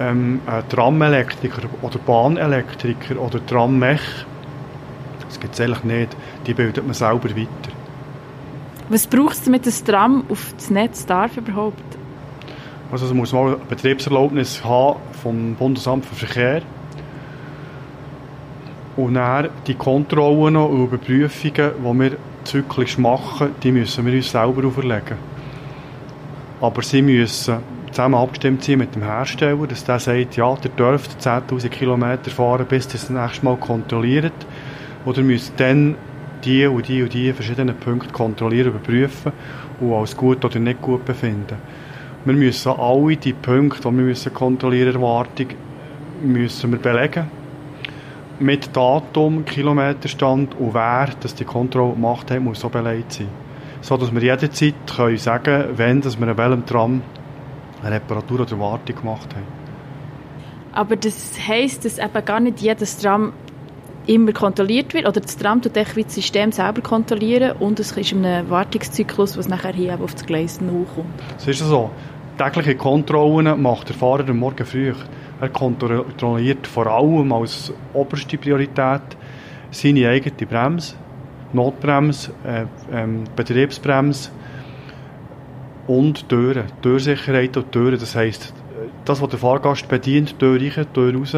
[0.00, 4.00] ähm, ein Tramelektriker oder Bahnelektriker oder Trammech,
[5.26, 7.72] das gibt es eigentlich nicht, die bildet man selber weiter.
[8.88, 11.93] Was braucht es, damit das Tram auf das Netz darf überhaupt?
[12.90, 16.62] Also muss mal eine Betriebserlaubnis haben vom Bundesamt für Verkehr
[18.96, 24.66] und dann die Kontrollen und Überprüfungen, die wir zyklisch machen, die müssen wir uns selber
[24.66, 25.16] auferlegen.
[26.60, 27.56] Aber sie müssen
[27.90, 32.66] zusammen abgestimmt sein mit dem Hersteller, dass der sagt, ja, der dürft 10'000 Kilometer fahren,
[32.68, 34.32] bis ihr das nächste Mal kontrolliert.
[35.04, 35.96] Oder müsst dann
[36.44, 39.32] die und die und die verschiedenen Punkte kontrollieren, überprüfen
[39.80, 41.56] und als gut oder nicht gut befinden.
[42.24, 45.48] Wir müssen alle die Punkte, die wir müssen kontrollieren, Erwartung,
[46.22, 47.26] müssen wir belegen
[48.40, 53.28] mit Datum, Kilometerstand und wer das die Kontrolle gemacht hat, muss so beleidigt sein.
[53.80, 57.02] So dass wir jederzeit können sagen können, wenn dass wir an welchem Tram
[57.82, 59.46] eine Reparatur oder Wartung gemacht haben.
[60.72, 63.32] Aber das heisst, dass eben gar nicht jedes Tram
[64.06, 68.24] immer kontrolliert wird, oder das Tram tut das System selber kontrollieren und es ist in
[68.24, 71.06] einem Wartungszyklus, was nachher hier auf das Gleis hochkommt.
[71.38, 71.90] Es ist so.
[72.36, 74.92] Tägliche Kontrollen macht der Fahrer am Morgen früh.
[75.40, 79.02] Er kontrolliert vor allem als oberste Priorität
[79.70, 80.96] seine eigene Bremse,
[81.52, 84.30] Notbremse, äh, ähm, Betriebsbremse
[85.86, 88.00] und Türen, Türsicherheit und Türen.
[88.00, 88.52] Das heisst,
[89.04, 91.36] das, was der Fahrgast bedient, Tür rein, Tür raus,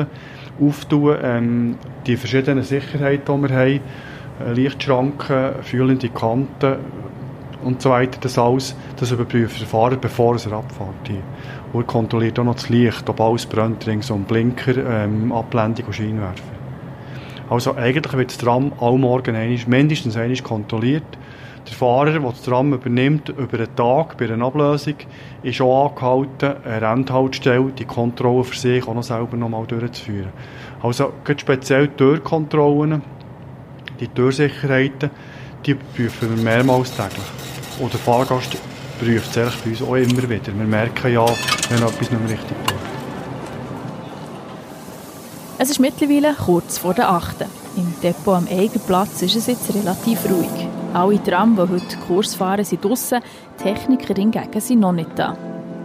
[0.58, 3.80] auftun, ähm, die verschiedenen Sicherheiten, die wir haben,
[4.40, 6.76] äh, Lichtschranken, fühlende Kanten
[7.66, 11.10] und so weiter, das alles, das überprüft der Fahrer, bevor er abfährt.
[11.72, 15.86] Und er kontrolliert auch noch das Licht, ob alles brennt, rings um Blinker, ähm, Abblendung
[15.86, 16.42] und Scheinwerfer.
[17.50, 21.04] Also eigentlich wird das Tram alle Morgen einmal, mindestens einmal kontrolliert.
[21.66, 24.94] Der Fahrer, der das Tram übernimmt, über einen Tag bei einer Ablösung,
[25.42, 30.30] ist auch angehalten, eine Rennhaltestelle, die Kontrolle für sich auch noch selber noch mal durchzuführen.
[30.82, 33.02] Also speziell die Türkontrollen,
[33.98, 35.10] die Türsicherheiten,
[35.64, 37.55] die prüfen wir mehrmals täglich.
[37.78, 38.56] Und der Fahrgast
[38.98, 40.46] prüft es bei uns auch immer wieder.
[40.46, 41.26] Wir merken ja,
[41.68, 42.76] wenn etwas nicht mehr richtig tut.
[45.58, 47.46] Es ist mittlerweile kurz vor der 8.
[47.76, 50.68] Im Depot am Eigenplatz ist es jetzt relativ ruhig.
[50.94, 53.20] Alle Tram, die heute Kurs fahren, sind draussen,
[53.62, 55.36] Techniker hingegen sind noch nicht da.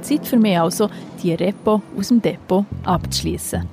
[0.02, 0.90] Zeit für mich also,
[1.22, 3.68] die Repo aus dem Depot abzuschließen.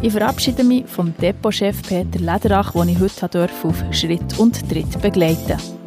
[0.00, 5.77] Ich verabschiede mich vom Depotchef Peter Lederach, den ich heute auf Schritt und Tritt begleiten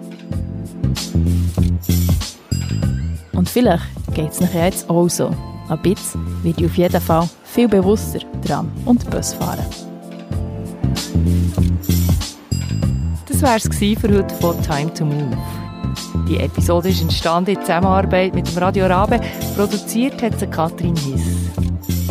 [3.34, 5.34] Und vielleicht geht es nachher jetzt auch so.
[5.70, 9.66] Ab jetzt wird ich auf jeden Fall viel bewusster Tram und Bus fahren.
[13.28, 15.38] Das war es für heute von Time to Move.
[16.28, 19.20] Die Episode ist entstanden in Zusammenarbeit mit dem Radio Rabe.
[19.56, 21.24] Produziert hat sie Katrin Hiss.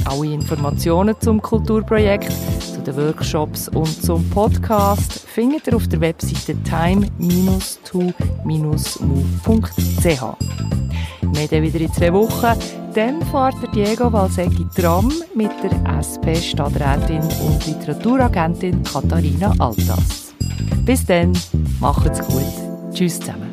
[0.04, 2.32] Alle Informationen zum Kulturprojekt,
[2.93, 8.22] den Workshops und zum Podcast findet ihr auf der Webseite time-to-move.ch.
[11.32, 12.59] Wir sehen wieder in zwei Wochen.
[12.95, 15.72] Dann fährt der Diego Valsecchi Tram mit der
[16.03, 20.34] SP-Stadträtin und Literaturagentin Katharina Altas.
[20.84, 21.32] Bis dann,
[21.80, 22.93] macht's gut.
[22.93, 23.49] Tschüss zusammen.